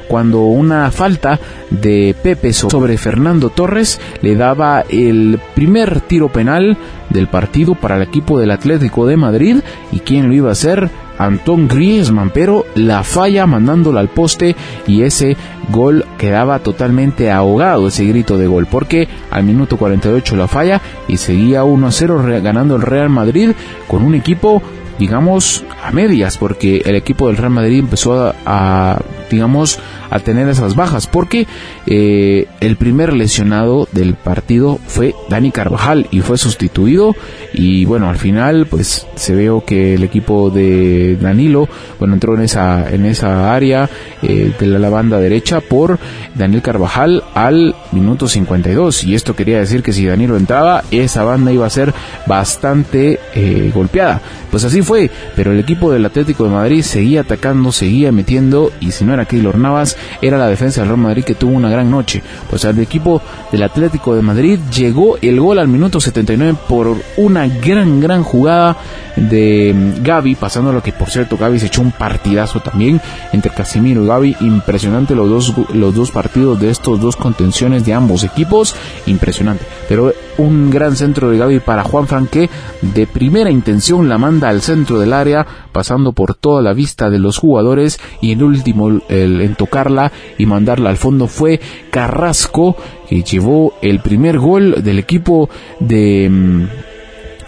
cuando 0.07 0.41
una 0.41 0.91
falta 0.91 1.39
de 1.69 2.15
Pepe 2.21 2.53
sobre 2.53 2.97
Fernando 2.97 3.49
Torres 3.49 3.99
le 4.21 4.35
daba 4.35 4.81
el 4.81 5.39
primer 5.55 6.01
tiro 6.01 6.29
penal 6.29 6.77
del 7.09 7.27
partido 7.27 7.75
para 7.75 7.95
el 7.97 8.03
equipo 8.03 8.39
del 8.39 8.51
Atlético 8.51 9.05
de 9.05 9.17
Madrid. 9.17 9.57
Y 9.91 9.99
quién 9.99 10.27
lo 10.27 10.33
iba 10.33 10.49
a 10.49 10.53
hacer 10.53 10.89
Anton 11.17 11.67
Griezmann, 11.67 12.31
pero 12.31 12.65
la 12.75 13.03
falla 13.03 13.45
mandándola 13.45 13.99
al 13.99 14.09
poste 14.09 14.55
y 14.85 15.01
ese 15.01 15.35
gol 15.69 16.05
quedaba 16.17 16.59
totalmente 16.59 17.31
ahogado, 17.31 17.87
ese 17.87 18.05
grito 18.05 18.37
de 18.37 18.47
gol, 18.47 18.67
porque 18.67 19.07
al 19.31 19.43
minuto 19.43 19.77
48 19.77 20.35
la 20.35 20.47
falla 20.47 20.81
y 21.07 21.17
seguía 21.17 21.63
1 21.63 21.87
a 21.87 21.91
0 21.91 22.23
ganando 22.41 22.75
el 22.75 22.81
Real 22.81 23.09
Madrid 23.09 23.51
con 23.87 24.03
un 24.03 24.15
equipo 24.15 24.61
digamos, 24.99 25.63
a 25.83 25.91
medias, 25.91 26.37
porque 26.37 26.81
el 26.85 26.95
equipo 26.95 27.27
del 27.27 27.37
Real 27.37 27.51
Madrid 27.51 27.79
empezó 27.79 28.33
a, 28.45 28.99
digamos, 29.29 29.79
a 30.09 30.19
tener 30.19 30.47
esas 30.49 30.75
bajas, 30.75 31.07
porque 31.07 31.47
eh, 31.85 32.47
el 32.59 32.77
primer 32.77 33.13
lesionado 33.13 33.87
del 33.91 34.15
partido 34.15 34.79
fue 34.87 35.15
Dani 35.29 35.51
Carvajal 35.51 36.07
y 36.11 36.21
fue 36.21 36.37
sustituido 36.37 37.15
y 37.53 37.85
bueno, 37.85 38.09
al 38.09 38.17
final 38.17 38.67
pues 38.67 39.07
se 39.15 39.35
veo 39.35 39.63
que 39.65 39.95
el 39.95 40.03
equipo 40.03 40.49
de 40.49 41.17
Danilo, 41.19 41.67
bueno, 41.99 42.13
entró 42.13 42.35
en 42.35 42.41
esa, 42.41 42.89
en 42.93 43.05
esa 43.05 43.53
área 43.53 43.89
eh, 44.21 44.53
de 44.59 44.67
la, 44.67 44.87
banda 44.87 45.19
derecha 45.19 45.59
por 45.59 45.99
Daniel 46.35 46.61
Carvajal 46.61 47.23
al 47.33 47.75
minuto 47.91 48.27
52 48.27 49.03
y 49.03 49.15
esto 49.15 49.35
quería 49.35 49.59
decir 49.59 49.83
que 49.83 49.91
si 49.91 50.05
Danilo 50.05 50.37
entraba, 50.37 50.83
esa 50.91 51.23
banda 51.23 51.51
iba 51.51 51.65
a 51.65 51.69
ser 51.69 51.93
bastante 52.25 53.19
eh, 53.35 53.71
golpeada. 53.73 54.21
Pues 54.49 54.63
así 54.63 54.81
fue, 54.81 55.11
pero 55.35 55.51
el 55.51 55.59
equipo 55.59 55.91
del 55.91 56.05
Atlético 56.05 56.45
de 56.45 56.51
Madrid 56.51 56.81
seguía 56.81 57.21
atacando, 57.21 57.71
seguía 57.71 58.11
metiendo 58.11 58.71
y 58.79 58.91
si 58.91 59.03
no 59.03 59.13
era 59.17 59.25
Keylor 59.27 59.57
Navas, 59.57 59.97
era 60.21 60.37
la 60.37 60.47
defensa 60.47 60.81
del 60.81 60.89
Real 60.89 61.01
Madrid 61.01 61.23
que 61.23 61.35
tuvo 61.35 61.51
una 61.51 61.69
gran 61.69 61.89
noche. 61.89 62.21
Pues 62.49 62.65
al 62.65 62.79
equipo 62.79 63.21
del 63.51 63.63
Atlético 63.63 64.15
de 64.15 64.21
Madrid 64.21 64.59
llegó 64.73 65.17
el 65.21 65.39
gol 65.39 65.59
al 65.59 65.67
minuto 65.67 65.99
79 65.99 66.57
por 66.67 66.95
una 67.17 67.47
gran, 67.47 67.99
gran 67.99 68.23
jugada 68.23 68.77
de 69.15 69.73
mm, 69.75 70.03
Gaby, 70.03 70.35
pasando 70.35 70.71
lo 70.71 70.81
que 70.81 70.91
por 70.91 71.09
cierto 71.09 71.37
Gaby 71.37 71.59
se 71.59 71.67
echó 71.67 71.81
un 71.81 71.91
partidazo 71.91 72.59
también 72.59 73.01
entre 73.33 73.51
Casemiro 73.51 74.03
y 74.03 74.07
Gaby, 74.07 74.37
impresionante 74.41 75.15
los 75.15 75.29
dos, 75.29 75.53
los 75.73 75.95
dos 75.95 76.11
partidos 76.11 76.59
de 76.59 76.69
estos 76.69 77.01
dos 77.01 77.15
contenciones 77.15 77.85
de 77.85 77.93
ambos 77.93 78.23
equipos, 78.23 78.75
impresionante, 79.07 79.65
pero 79.89 80.13
un 80.37 80.69
gran 80.69 80.95
centro 80.95 81.29
de 81.29 81.37
Gaby 81.37 81.59
para 81.59 81.83
Juan 81.83 82.07
Franque, 82.07 82.49
de 82.81 83.07
primera 83.07 83.49
intención 83.49 84.07
la 84.07 84.17
manda 84.17 84.49
al 84.49 84.61
centro 84.61 84.99
del 84.99 85.13
área, 85.13 85.45
pasando 85.71 86.11
por 86.11 86.35
toda 86.35 86.61
la 86.61 86.73
vista 86.73 87.09
de 87.09 87.19
los 87.19 87.37
jugadores. 87.37 87.99
Y 88.21 88.31
el 88.33 88.43
último 88.43 89.01
el, 89.09 89.41
en 89.41 89.55
tocarla 89.55 90.11
y 90.37 90.45
mandarla 90.45 90.89
al 90.89 90.97
fondo 90.97 91.27
fue 91.27 91.59
Carrasco, 91.89 92.75
que 93.07 93.23
llevó 93.23 93.73
el 93.81 93.99
primer 93.99 94.37
gol 94.37 94.83
del 94.83 94.99
equipo 94.99 95.49
de 95.79 96.29
mm, 96.29 96.63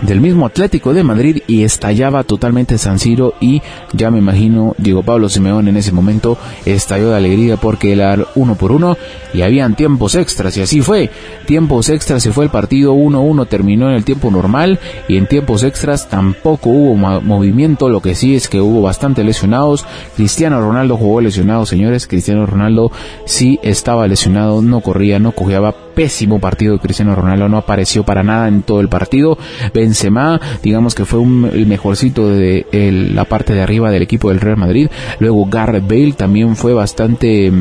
del 0.01 0.21
mismo 0.21 0.45
Atlético 0.45 0.93
de 0.93 1.03
Madrid 1.03 1.39
y 1.47 1.63
estallaba 1.63 2.23
totalmente 2.23 2.77
San 2.77 2.99
Siro 2.99 3.33
y 3.39 3.61
ya 3.93 4.11
me 4.11 4.19
imagino 4.19 4.75
Diego 4.77 5.03
Pablo 5.03 5.29
Simeón 5.29 5.67
en 5.67 5.77
ese 5.77 5.91
momento 5.91 6.37
estalló 6.65 7.09
de 7.09 7.17
alegría 7.17 7.57
porque 7.57 7.91
era 7.91 8.17
uno 8.35 8.55
por 8.55 8.71
uno 8.71 8.97
y 9.33 9.41
habían 9.41 9.75
tiempos 9.75 10.15
extras 10.15 10.55
y 10.57 10.61
así 10.61 10.81
fue. 10.81 11.09
Tiempos 11.45 11.89
extras 11.89 12.23
se 12.23 12.31
fue 12.31 12.45
el 12.45 12.51
partido 12.51 12.95
1-1 12.95 13.47
terminó 13.47 13.89
en 13.89 13.95
el 13.95 14.05
tiempo 14.05 14.31
normal 14.31 14.79
y 15.07 15.17
en 15.17 15.27
tiempos 15.27 15.63
extras 15.63 16.07
tampoco 16.09 16.69
hubo 16.69 16.95
movimiento, 17.21 17.89
lo 17.89 18.01
que 18.01 18.15
sí 18.15 18.35
es 18.35 18.47
que 18.47 18.61
hubo 18.61 18.81
bastante 18.81 19.23
lesionados. 19.23 19.85
Cristiano 20.15 20.61
Ronaldo 20.61 20.97
jugó 20.97 21.21
lesionado, 21.21 21.65
señores. 21.65 22.07
Cristiano 22.07 22.45
Ronaldo 22.45 22.91
sí 23.25 23.59
estaba 23.63 24.07
lesionado, 24.07 24.61
no 24.61 24.81
corría, 24.81 25.19
no 25.19 25.31
cojeaba. 25.31 25.75
Pésimo 25.89 26.39
partido 26.39 26.75
de 26.75 26.79
Cristiano 26.79 27.13
Ronaldo, 27.13 27.49
no 27.49 27.57
apareció 27.57 28.05
para 28.05 28.23
nada 28.23 28.47
en 28.47 28.61
todo 28.61 28.79
el 28.79 28.87
partido. 28.87 29.37
Benzema, 29.89 30.39
digamos 30.61 30.93
que 30.93 31.05
fue 31.05 31.19
un, 31.19 31.49
el 31.51 31.65
mejorcito 31.65 32.27
de 32.27 32.65
la 33.11 33.25
parte 33.25 33.53
de 33.53 33.61
arriba 33.61 33.89
del 33.91 34.03
equipo 34.03 34.29
del 34.29 34.39
Real 34.39 34.57
Madrid. 34.57 34.89
Luego 35.19 35.45
Garrett 35.45 35.87
Bale 35.87 36.13
también 36.13 36.55
fue 36.55 36.73
bastante 36.73 37.51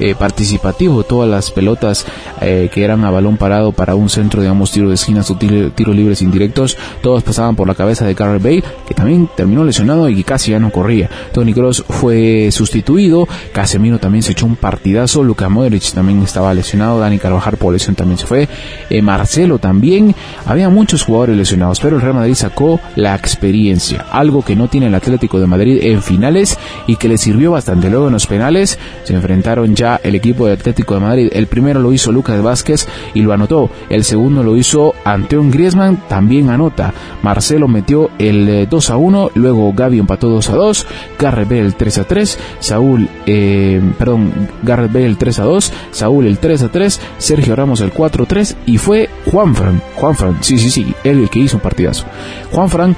eh, 0.00 0.14
participativo, 0.14 1.02
todas 1.04 1.28
las 1.28 1.50
pelotas 1.50 2.06
eh, 2.40 2.68
que 2.72 2.84
eran 2.84 3.04
a 3.04 3.10
balón 3.10 3.36
parado 3.36 3.72
para 3.72 3.94
un 3.94 4.08
centro, 4.08 4.40
digamos, 4.42 4.70
tiro 4.70 4.88
de 4.88 4.94
esquinas 4.94 5.30
o 5.30 5.36
tiro, 5.36 5.92
libres 5.92 6.22
indirectos, 6.22 6.76
todos 7.02 7.22
pasaban 7.22 7.56
por 7.56 7.66
la 7.66 7.74
cabeza 7.74 8.06
de 8.06 8.14
Garrett 8.14 8.42
Bale, 8.42 8.64
que 8.86 8.94
también 8.94 9.28
terminó 9.36 9.64
lesionado 9.64 10.08
y 10.08 10.22
casi 10.22 10.52
ya 10.52 10.58
no 10.58 10.70
corría. 10.70 11.10
Tony 11.32 11.52
Cross 11.52 11.84
fue 11.88 12.50
sustituido, 12.50 13.26
Casemiro 13.52 13.98
también 13.98 14.22
se 14.22 14.32
echó 14.32 14.46
un 14.46 14.56
partidazo, 14.56 15.22
Luka 15.22 15.48
Modric 15.48 15.92
también 15.92 16.22
estaba 16.22 16.54
lesionado, 16.54 17.00
Dani 17.00 17.18
Carvajal 17.18 17.56
por 17.56 17.72
lesión 17.72 17.94
también 17.94 18.18
se 18.18 18.26
fue, 18.26 18.48
eh, 18.90 19.02
Marcelo 19.02 19.58
también, 19.58 20.14
había 20.46 20.68
muchos 20.68 21.02
jugadores 21.02 21.36
lesionados, 21.36 21.80
pero 21.80 21.96
el 21.96 22.02
Real 22.02 22.14
Madrid 22.14 22.34
sacó 22.34 22.80
la 22.96 23.14
experiencia, 23.14 24.06
algo 24.10 24.44
que 24.44 24.56
no 24.56 24.68
tiene 24.68 24.86
el 24.86 24.94
Atlético 24.94 25.40
de 25.40 25.46
Madrid 25.46 25.78
en 25.82 26.02
finales 26.02 26.58
y 26.86 26.96
que 26.96 27.08
le 27.08 27.18
sirvió 27.18 27.52
bastante. 27.52 27.90
Luego 27.90 28.06
en 28.06 28.12
los 28.12 28.26
penales 28.26 28.78
se 29.04 29.14
enfrentaron 29.14 29.74
ya 29.74 29.87
el 29.96 30.14
equipo 30.14 30.46
de 30.46 30.52
Atlético 30.52 30.94
de 30.94 31.00
Madrid. 31.00 31.28
El 31.32 31.46
primero 31.46 31.80
lo 31.80 31.92
hizo 31.92 32.12
Lucas 32.12 32.42
Vázquez 32.42 32.88
y 33.14 33.22
lo 33.22 33.32
anotó. 33.32 33.70
El 33.88 34.04
segundo 34.04 34.42
lo 34.42 34.56
hizo 34.56 34.94
Antoine 35.04 35.50
Griezmann, 35.50 36.08
también 36.08 36.50
anota. 36.50 36.92
Marcelo 37.22 37.68
metió 37.68 38.10
el 38.18 38.68
2 38.68 38.90
eh, 38.90 38.92
a 38.92 38.96
1, 38.96 39.30
luego 39.34 39.72
Gaby 39.72 39.98
empató 39.98 40.28
2 40.28 40.50
a 40.50 40.54
2, 40.54 40.86
Garrett 41.18 41.48
Bale 41.48 41.60
el 41.60 41.74
3 41.74 41.98
a 41.98 42.04
3, 42.04 42.38
Saúl, 42.60 43.08
eh, 43.26 43.80
perdón, 43.98 44.32
Garrett 44.62 44.92
Bale 44.92 45.06
el 45.06 45.18
3 45.18 45.38
a 45.40 45.44
2, 45.44 45.72
Saúl 45.90 46.26
el 46.26 46.38
3 46.38 46.62
a 46.62 46.68
3, 46.68 47.00
Sergio 47.18 47.56
Ramos 47.56 47.80
el 47.80 47.92
4 47.92 48.24
a 48.24 48.26
3 48.26 48.56
y 48.66 48.78
fue 48.78 49.08
Juanfran, 49.30 49.80
Juanfran, 49.96 50.38
sí, 50.42 50.58
sí, 50.58 50.70
sí, 50.70 50.94
él 51.04 51.20
el 51.20 51.30
que 51.30 51.40
hizo 51.40 51.56
un 51.56 51.62
partidazo. 51.62 52.04
Juanfran 52.52 52.96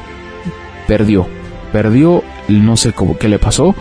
perdió, 0.86 1.26
perdió, 1.72 2.22
no 2.48 2.76
sé 2.76 2.92
cómo, 2.92 3.16
qué 3.16 3.28
le 3.28 3.38
pasó, 3.38 3.74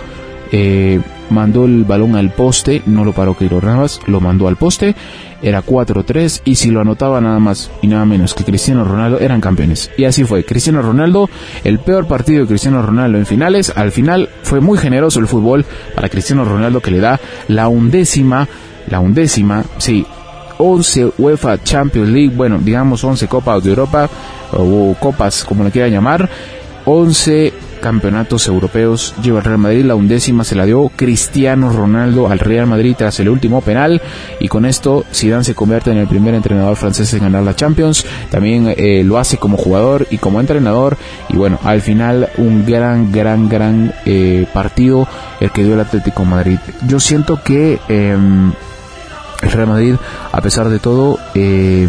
eh, 0.52 1.00
mandó 1.30 1.66
el 1.66 1.84
balón 1.84 2.16
al 2.16 2.32
poste, 2.32 2.82
no 2.86 3.06
lo 3.06 3.14
paró 3.14 3.38
Keylor 3.38 3.64
Navas, 3.64 4.00
lo 4.08 4.20
mandó 4.20 4.48
al 4.48 4.56
poste, 4.56 4.96
era 5.42 5.64
4-3 5.64 6.42
y 6.44 6.56
si 6.56 6.72
lo 6.72 6.82
anotaba 6.82 7.22
nada 7.22 7.40
más 7.40 7.72
y 7.82 7.88
nada 7.88 8.06
menos 8.06 8.34
que 8.34 8.44
Cristiano 8.44 8.84
Ronaldo 8.84 9.20
eran 9.20 9.42
campeones. 9.42 9.92
Y 9.98 10.06
así 10.06 10.24
fue, 10.24 10.44
Cristiano 10.44 10.82
Ronaldo, 10.82 11.30
el 11.64 11.80
peor 11.80 12.08
partido 12.08 12.42
de 12.42 12.48
Cristiano 12.48 12.82
Ronaldo 12.82 13.18
en 13.18 13.26
finales, 13.26 13.72
al 13.76 13.92
final 13.92 14.30
fue 14.44 14.60
muy 14.60 14.78
generoso 14.78 15.20
el 15.20 15.28
fútbol 15.28 15.66
para 15.96 16.10
Cristiano 16.10 16.46
Ronaldo 16.46 16.82
que 16.82 16.92
le 16.92 17.00
da 17.00 17.20
la 17.48 17.68
undécima, 17.68 18.48
la 18.90 19.00
undécima, 19.00 19.64
sí, 19.78 20.06
11 20.58 21.14
UEFA 21.18 21.64
Champions 21.64 22.10
League, 22.10 22.36
bueno, 22.36 22.60
digamos 22.60 23.04
11 23.04 23.28
Copas 23.28 23.64
de 23.64 23.70
Europa 23.70 24.10
o 24.52 24.96
Copas 25.00 25.46
como 25.46 25.64
le 25.64 25.72
quieran 25.72 25.92
llamar, 25.92 26.30
11 26.86 27.54
campeonatos 27.80 28.48
europeos 28.48 29.16
lleva 29.22 29.40
el 29.40 29.46
Real 29.46 29.58
Madrid. 29.58 29.86
La 29.86 29.96
undécima 29.96 30.44
se 30.44 30.56
la 30.56 30.66
dio 30.66 30.92
Cristiano 30.96 31.72
Ronaldo 31.72 32.28
al 32.28 32.40
Real 32.40 32.68
Madrid 32.68 32.96
tras 32.98 33.20
el 33.20 33.30
último 33.30 33.62
penal. 33.62 34.02
Y 34.40 34.48
con 34.48 34.66
esto 34.66 35.06
Zidane 35.14 35.44
se 35.44 35.56
convierte 35.56 35.92
en 35.92 35.98
el 35.98 36.08
primer 36.08 36.34
entrenador 36.34 36.76
francés 36.76 37.14
en 37.14 37.22
ganar 37.22 37.44
la 37.44 37.56
Champions. 37.56 38.06
También 38.30 38.74
eh, 38.76 39.04
lo 39.04 39.18
hace 39.18 39.38
como 39.38 39.58
jugador 39.58 40.08
y 40.10 40.18
como 40.18 40.40
entrenador. 40.40 40.98
Y 41.30 41.38
bueno, 41.38 41.60
al 41.64 41.82
final 41.82 42.30
un 42.38 42.66
gran, 42.66 43.12
gran, 43.12 43.50
gran 43.50 43.94
eh, 44.06 44.46
partido 44.54 45.08
el 45.40 45.52
que 45.52 45.64
dio 45.64 45.74
el 45.74 45.80
Atlético 45.80 46.26
Madrid. 46.26 46.60
Yo 46.88 47.00
siento 47.00 47.42
que 47.44 47.80
em, 47.88 48.52
el 49.42 49.52
Real 49.52 49.68
Madrid, 49.68 49.96
a 50.32 50.42
pesar 50.42 50.70
de 50.70 50.80
todo, 50.80 51.18
eh, 51.34 51.88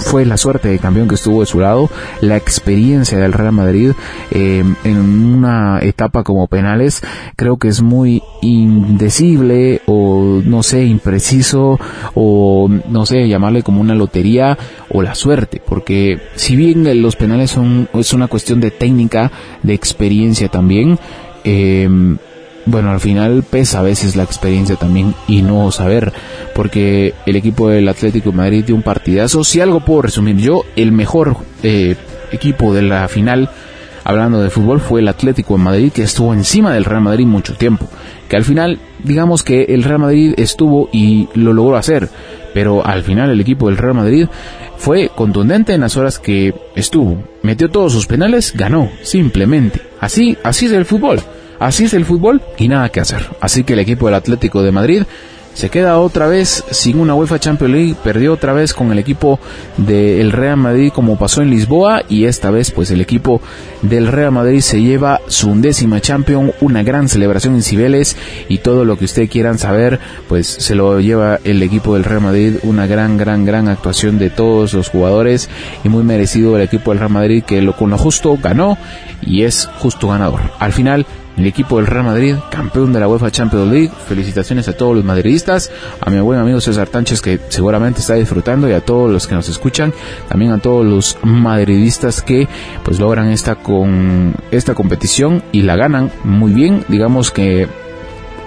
fue 0.00 0.24
la 0.24 0.36
suerte 0.36 0.68
de 0.68 0.78
campeón 0.78 1.08
que 1.08 1.14
estuvo 1.14 1.40
de 1.40 1.46
su 1.46 1.60
lado, 1.60 1.90
la 2.20 2.36
experiencia 2.36 3.18
del 3.18 3.32
Real 3.32 3.52
Madrid 3.52 3.92
eh, 4.30 4.64
en 4.84 4.98
una 4.98 5.78
etapa 5.80 6.24
como 6.24 6.46
penales, 6.46 7.02
creo 7.36 7.56
que 7.56 7.68
es 7.68 7.82
muy 7.82 8.22
indecible 8.42 9.82
o 9.86 10.40
no 10.44 10.62
sé, 10.62 10.84
impreciso 10.84 11.78
o 12.14 12.68
no 12.88 13.06
sé, 13.06 13.28
llamarle 13.28 13.62
como 13.62 13.80
una 13.80 13.94
lotería 13.94 14.58
o 14.90 15.02
la 15.02 15.14
suerte, 15.14 15.62
porque 15.64 16.18
si 16.34 16.56
bien 16.56 17.02
los 17.02 17.16
penales 17.16 17.50
son 17.50 17.88
es 17.94 18.12
una 18.12 18.28
cuestión 18.28 18.60
de 18.60 18.70
técnica, 18.70 19.30
de 19.62 19.74
experiencia 19.74 20.48
también, 20.48 20.98
eh, 21.44 21.88
bueno, 22.70 22.90
al 22.90 23.00
final 23.00 23.42
pesa 23.42 23.80
a 23.80 23.82
veces 23.82 24.16
la 24.16 24.22
experiencia 24.22 24.76
también 24.76 25.14
y 25.26 25.42
no 25.42 25.70
saber, 25.72 26.12
porque 26.54 27.14
el 27.26 27.36
equipo 27.36 27.68
del 27.68 27.88
Atlético 27.88 28.30
de 28.30 28.36
Madrid 28.36 28.64
dio 28.64 28.74
un 28.74 28.82
partidazo. 28.82 29.44
Si 29.44 29.60
algo 29.60 29.80
puedo 29.80 30.02
resumir 30.02 30.36
yo, 30.36 30.62
el 30.76 30.92
mejor 30.92 31.36
eh, 31.62 31.96
equipo 32.32 32.72
de 32.72 32.82
la 32.82 33.08
final, 33.08 33.50
hablando 34.04 34.40
de 34.40 34.50
fútbol, 34.50 34.80
fue 34.80 35.00
el 35.00 35.08
Atlético 35.08 35.56
de 35.56 35.64
Madrid, 35.64 35.92
que 35.92 36.02
estuvo 36.02 36.32
encima 36.32 36.72
del 36.72 36.84
Real 36.84 37.02
Madrid 37.02 37.26
mucho 37.26 37.54
tiempo. 37.54 37.88
Que 38.28 38.36
al 38.36 38.44
final, 38.44 38.78
digamos 39.02 39.42
que 39.42 39.64
el 39.64 39.82
Real 39.82 39.98
Madrid 39.98 40.34
estuvo 40.36 40.88
y 40.92 41.28
lo 41.34 41.52
logró 41.52 41.76
hacer, 41.76 42.08
pero 42.54 42.86
al 42.86 43.02
final 43.02 43.30
el 43.30 43.40
equipo 43.40 43.66
del 43.68 43.76
Real 43.76 43.94
Madrid 43.94 44.28
fue 44.76 45.10
contundente 45.14 45.74
en 45.74 45.80
las 45.80 45.96
horas 45.96 46.18
que 46.18 46.54
estuvo. 46.74 47.22
Metió 47.42 47.68
todos 47.68 47.92
sus 47.92 48.06
penales, 48.06 48.54
ganó, 48.56 48.90
simplemente. 49.02 49.80
Así, 50.00 50.38
así 50.42 50.66
es 50.66 50.72
el 50.72 50.86
fútbol. 50.86 51.20
Así 51.60 51.84
es 51.84 51.94
el 51.94 52.06
fútbol 52.06 52.42
y 52.58 52.68
nada 52.68 52.88
que 52.88 53.00
hacer. 53.00 53.28
Así 53.40 53.64
que 53.64 53.74
el 53.74 53.78
equipo 53.78 54.06
del 54.06 54.14
Atlético 54.14 54.62
de 54.62 54.72
Madrid 54.72 55.02
se 55.52 55.68
queda 55.68 55.98
otra 55.98 56.26
vez 56.26 56.64
sin 56.70 56.98
una 56.98 57.14
UEFA 57.14 57.38
Champions 57.38 57.74
League, 57.74 57.96
perdió 58.02 58.32
otra 58.32 58.52
vez 58.52 58.72
con 58.72 58.92
el 58.92 58.98
equipo 58.98 59.38
del 59.76 60.32
Real 60.32 60.56
Madrid 60.56 60.92
como 60.94 61.18
pasó 61.18 61.42
en 61.42 61.50
Lisboa 61.50 62.02
y 62.08 62.24
esta 62.24 62.50
vez 62.50 62.70
pues 62.70 62.90
el 62.90 63.00
equipo 63.00 63.42
del 63.82 64.06
Real 64.06 64.32
Madrid 64.32 64.60
se 64.60 64.80
lleva 64.80 65.20
su 65.26 65.50
undécima 65.50 66.00
Champions, 66.00 66.54
una 66.60 66.82
gran 66.82 67.08
celebración 67.08 67.56
en 67.56 67.62
Cibeles 67.62 68.16
y 68.48 68.58
todo 68.58 68.84
lo 68.84 68.96
que 68.96 69.04
ustedes 69.04 69.28
quieran 69.28 69.58
saber 69.58 69.98
pues 70.28 70.46
se 70.46 70.74
lo 70.74 71.00
lleva 71.00 71.40
el 71.44 71.62
equipo 71.62 71.94
del 71.94 72.04
Real 72.04 72.22
Madrid, 72.22 72.54
una 72.62 72.86
gran 72.86 73.18
gran 73.18 73.44
gran 73.44 73.68
actuación 73.68 74.18
de 74.18 74.30
todos 74.30 74.72
los 74.72 74.88
jugadores 74.88 75.50
y 75.84 75.88
muy 75.88 76.04
merecido 76.04 76.56
el 76.56 76.62
equipo 76.62 76.92
del 76.92 77.00
Real 77.00 77.10
Madrid 77.10 77.42
que 77.44 77.60
lo 77.60 77.76
con 77.76 77.90
lo 77.90 77.98
justo 77.98 78.38
ganó 78.40 78.78
y 79.20 79.42
es 79.42 79.68
justo 79.78 80.08
ganador. 80.08 80.40
Al 80.58 80.72
final 80.72 81.04
el 81.36 81.46
equipo 81.46 81.76
del 81.76 81.86
Real 81.86 82.04
Madrid, 82.04 82.36
campeón 82.50 82.92
de 82.92 83.00
la 83.00 83.08
UEFA 83.08 83.30
Champions 83.30 83.70
League. 83.70 83.90
Felicitaciones 84.08 84.68
a 84.68 84.76
todos 84.76 84.94
los 84.94 85.04
madridistas, 85.04 85.70
a 86.00 86.10
mi 86.10 86.20
buen 86.20 86.38
amigo 86.38 86.60
César 86.60 86.88
Tánchez 86.88 87.20
que 87.20 87.40
seguramente 87.48 88.00
está 88.00 88.14
disfrutando 88.14 88.68
y 88.68 88.72
a 88.72 88.80
todos 88.80 89.10
los 89.10 89.26
que 89.26 89.34
nos 89.34 89.48
escuchan, 89.48 89.92
también 90.28 90.52
a 90.52 90.58
todos 90.58 90.84
los 90.84 91.18
madridistas 91.22 92.22
que 92.22 92.48
pues 92.82 93.00
logran 93.00 93.28
esta 93.28 93.56
con 93.56 94.34
esta 94.50 94.74
competición 94.74 95.42
y 95.52 95.62
la 95.62 95.76
ganan 95.76 96.10
muy 96.24 96.52
bien, 96.52 96.84
digamos 96.88 97.30
que 97.30 97.68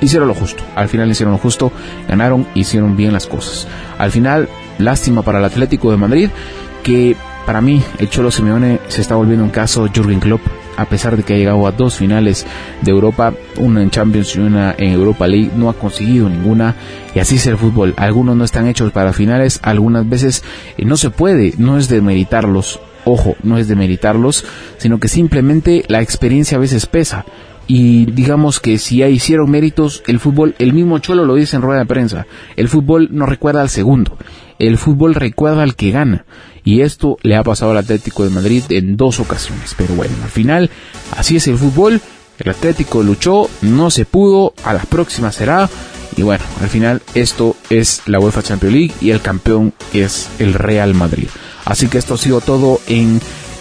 hicieron 0.01 0.27
lo 0.27 0.33
justo. 0.33 0.63
Al 0.75 0.89
final 0.89 1.09
hicieron 1.09 1.33
lo 1.33 1.39
justo, 1.39 1.71
ganaron, 2.07 2.45
hicieron 2.53 2.95
bien 2.95 3.13
las 3.13 3.27
cosas. 3.27 3.67
Al 3.97 4.11
final, 4.11 4.49
lástima 4.77 5.21
para 5.21 5.39
el 5.39 5.45
Atlético 5.45 5.91
de 5.91 5.97
Madrid 5.97 6.29
que 6.83 7.15
para 7.45 7.61
mí 7.61 7.81
el 7.99 8.09
Cholo 8.09 8.31
Simeone 8.31 8.79
se 8.87 9.01
está 9.01 9.15
volviendo 9.15 9.43
un 9.43 9.51
caso 9.51 9.87
Jürgen 9.93 10.19
Klopp 10.19 10.41
a 10.77 10.85
pesar 10.85 11.17
de 11.17 11.23
que 11.23 11.33
ha 11.33 11.37
llegado 11.37 11.65
a 11.67 11.71
dos 11.71 11.95
finales 11.95 12.45
de 12.81 12.91
Europa, 12.91 13.33
una 13.57 13.81
en 13.81 13.89
Champions 13.89 14.35
y 14.35 14.39
una 14.39 14.75
en 14.77 14.91
Europa 14.91 15.27
League, 15.27 15.51
no 15.55 15.69
ha 15.69 15.73
conseguido 15.73 16.29
ninguna 16.29 16.75
y 17.15 17.19
así 17.19 17.35
es 17.35 17.47
el 17.47 17.57
fútbol. 17.57 17.93
Algunos 17.97 18.35
no 18.35 18.43
están 18.43 18.67
hechos 18.67 18.91
para 18.91 19.13
finales, 19.13 19.59
algunas 19.63 20.07
veces 20.07 20.43
eh, 20.77 20.85
no 20.85 20.97
se 20.97 21.09
puede, 21.09 21.53
no 21.57 21.77
es 21.77 21.89
de 21.89 22.01
meritarlos, 22.01 22.79
ojo, 23.05 23.35
no 23.43 23.57
es 23.57 23.67
de 23.67 23.75
meritarlos, 23.75 24.45
sino 24.77 24.99
que 24.99 25.07
simplemente 25.07 25.83
la 25.87 26.01
experiencia 26.01 26.57
a 26.57 26.61
veces 26.61 26.85
pesa. 26.85 27.25
Y 27.65 28.07
digamos 28.07 28.59
que 28.59 28.77
si 28.77 28.97
ya 28.97 29.07
hicieron 29.07 29.49
méritos, 29.49 30.03
el 30.07 30.19
fútbol, 30.19 30.53
el 30.59 30.73
mismo 30.73 30.99
Cholo 30.99 31.25
lo 31.25 31.35
dice 31.35 31.55
en 31.55 31.61
rueda 31.61 31.79
de 31.79 31.85
prensa, 31.85 32.27
el 32.57 32.67
fútbol 32.67 33.07
no 33.11 33.25
recuerda 33.25 33.61
al 33.61 33.69
segundo, 33.69 34.17
el 34.59 34.77
fútbol 34.77 35.15
recuerda 35.15 35.63
al 35.63 35.75
que 35.75 35.91
gana. 35.91 36.25
Y 36.63 36.81
esto 36.81 37.17
le 37.21 37.35
ha 37.35 37.43
pasado 37.43 37.71
al 37.71 37.77
Atlético 37.77 38.23
de 38.23 38.29
Madrid 38.29 38.63
en 38.69 38.95
dos 38.95 39.19
ocasiones. 39.19 39.75
Pero 39.77 39.95
bueno, 39.95 40.15
al 40.23 40.29
final, 40.29 40.69
así 41.15 41.35
es 41.35 41.47
el 41.47 41.57
fútbol. 41.57 42.01
El 42.39 42.49
Atlético 42.49 43.03
luchó, 43.03 43.49
no 43.61 43.91
se 43.91 44.05
pudo, 44.05 44.53
a 44.63 44.73
la 44.73 44.83
próxima 44.83 45.31
será. 45.31 45.69
Y 46.15 46.21
bueno, 46.21 46.43
al 46.61 46.69
final 46.69 47.01
esto 47.15 47.55
es 47.69 48.03
la 48.05 48.19
UEFA 48.19 48.43
Champions 48.43 48.75
League 48.75 48.93
y 49.01 49.11
el 49.11 49.21
campeón 49.21 49.73
es 49.93 50.29
el 50.39 50.53
Real 50.53 50.93
Madrid. 50.93 51.27
Así 51.65 51.87
que 51.87 51.97
esto 51.97 52.15
ha 52.15 52.17
sido 52.17 52.41
todo 52.41 52.79
en 52.87 53.19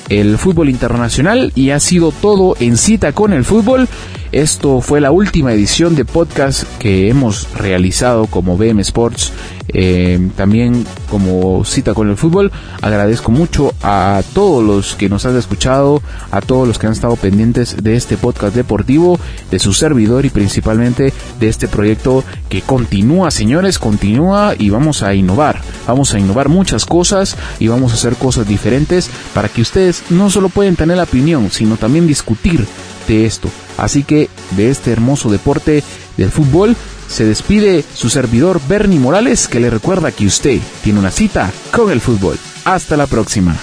el 0.08 0.36
fútbol 0.38 0.68
internacional 0.68 1.52
y 1.54 1.70
ha 1.70 1.80
sido 1.80 2.12
todo 2.12 2.56
en 2.60 2.76
cita 2.76 3.12
con 3.12 3.32
el 3.32 3.44
fútbol. 3.44 3.88
Esto 4.32 4.80
fue 4.80 5.02
la 5.02 5.10
última 5.10 5.52
edición 5.52 5.94
de 5.94 6.06
podcast 6.06 6.64
que 6.78 7.10
hemos 7.10 7.52
realizado 7.52 8.26
como 8.26 8.56
BM 8.56 8.80
Sports 8.80 9.30
eh, 9.68 10.30
también 10.36 10.84
como 11.08 11.64
cita 11.64 11.94
con 11.94 12.08
el 12.08 12.16
fútbol. 12.16 12.50
Agradezco 12.80 13.30
mucho 13.30 13.74
a 13.82 14.22
todos 14.34 14.64
los 14.64 14.94
que 14.94 15.08
nos 15.08 15.24
han 15.26 15.36
escuchado, 15.36 16.02
a 16.30 16.40
todos 16.40 16.66
los 16.66 16.78
que 16.78 16.86
han 16.86 16.92
estado 16.92 17.16
pendientes 17.16 17.82
de 17.82 17.96
este 17.96 18.16
podcast 18.16 18.54
deportivo, 18.54 19.18
de 19.50 19.58
su 19.58 19.72
servidor 19.72 20.24
y 20.26 20.30
principalmente 20.30 21.12
de 21.38 21.48
este 21.48 21.68
proyecto 21.68 22.24
que 22.48 22.62
continúa, 22.62 23.30
señores, 23.30 23.78
continúa 23.78 24.54
y 24.58 24.70
vamos 24.70 25.02
a 25.02 25.14
innovar. 25.14 25.60
Vamos 25.86 26.14
a 26.14 26.18
innovar 26.18 26.48
muchas 26.48 26.84
cosas 26.84 27.36
y 27.58 27.68
vamos 27.68 27.92
a 27.92 27.96
hacer 27.96 28.16
cosas 28.16 28.46
diferentes 28.46 29.10
para 29.34 29.48
que 29.48 29.62
ustedes 29.62 30.04
no 30.10 30.30
solo 30.30 30.48
pueden 30.48 30.76
tener 30.76 30.96
la 30.96 31.04
opinión, 31.04 31.50
sino 31.50 31.76
también 31.76 32.06
discutir 32.06 32.66
esto. 33.12 33.48
Así 33.76 34.02
que 34.04 34.28
de 34.56 34.70
este 34.70 34.92
hermoso 34.92 35.30
deporte 35.30 35.82
del 36.16 36.30
fútbol 36.30 36.76
se 37.08 37.24
despide 37.24 37.84
su 37.94 38.08
servidor 38.08 38.60
Bernie 38.68 38.98
Morales 38.98 39.48
que 39.48 39.60
le 39.60 39.70
recuerda 39.70 40.12
que 40.12 40.26
usted 40.26 40.60
tiene 40.82 40.98
una 40.98 41.10
cita 41.10 41.52
con 41.70 41.90
el 41.90 42.00
fútbol. 42.00 42.38
Hasta 42.64 42.96
la 42.96 43.06
próxima. 43.06 43.56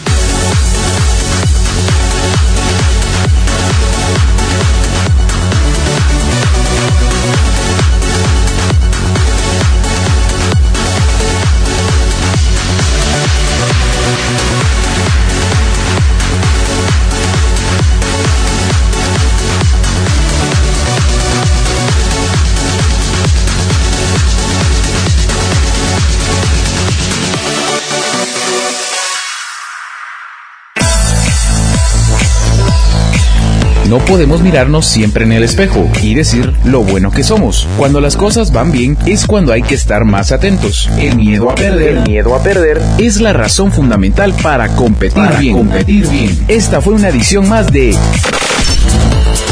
Podemos 34.10 34.42
mirarnos 34.42 34.88
siempre 34.88 35.24
en 35.24 35.32
el 35.32 35.44
espejo 35.44 35.88
y 36.02 36.16
decir 36.16 36.52
lo 36.66 36.82
bueno 36.82 37.12
que 37.12 37.22
somos. 37.24 37.68
Cuando 37.78 38.02
las 38.02 38.18
cosas 38.18 38.52
van 38.52 38.72
bien 38.72 38.98
es 39.06 39.28
cuando 39.28 39.54
hay 39.54 39.62
que 39.62 39.76
estar 39.76 40.04
más 40.04 40.32
atentos. 40.32 40.90
El 40.98 41.16
miedo 41.16 41.52
a 41.52 41.56
perder, 41.56 42.00
miedo 42.08 42.34
a 42.34 42.42
perder 42.42 42.82
es 42.98 43.22
la 43.22 43.34
razón 43.34 43.72
fundamental 43.72 44.34
para 44.42 44.76
competir 44.76 45.30
bien. 45.40 45.58
Competir 45.58 46.08
bien. 46.08 46.46
Esta 46.48 46.82
fue 46.82 46.94
una 46.94 47.10
edición 47.10 47.48
más 47.48 47.72
de 47.72 47.96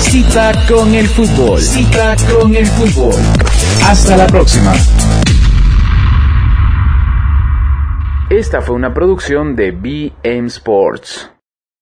Cita 0.01 0.51
con 0.67 0.95
el 0.95 1.07
fútbol. 1.07 1.61
Cita 1.61 2.15
con 2.33 2.55
el 2.55 2.65
fútbol. 2.65 3.13
Hasta 3.85 4.17
la 4.17 4.25
próxima. 4.25 4.73
Esta 8.31 8.61
fue 8.61 8.75
una 8.75 8.91
producción 8.91 9.55
de 9.55 9.71
BM 9.71 10.47
Sports. 10.47 11.36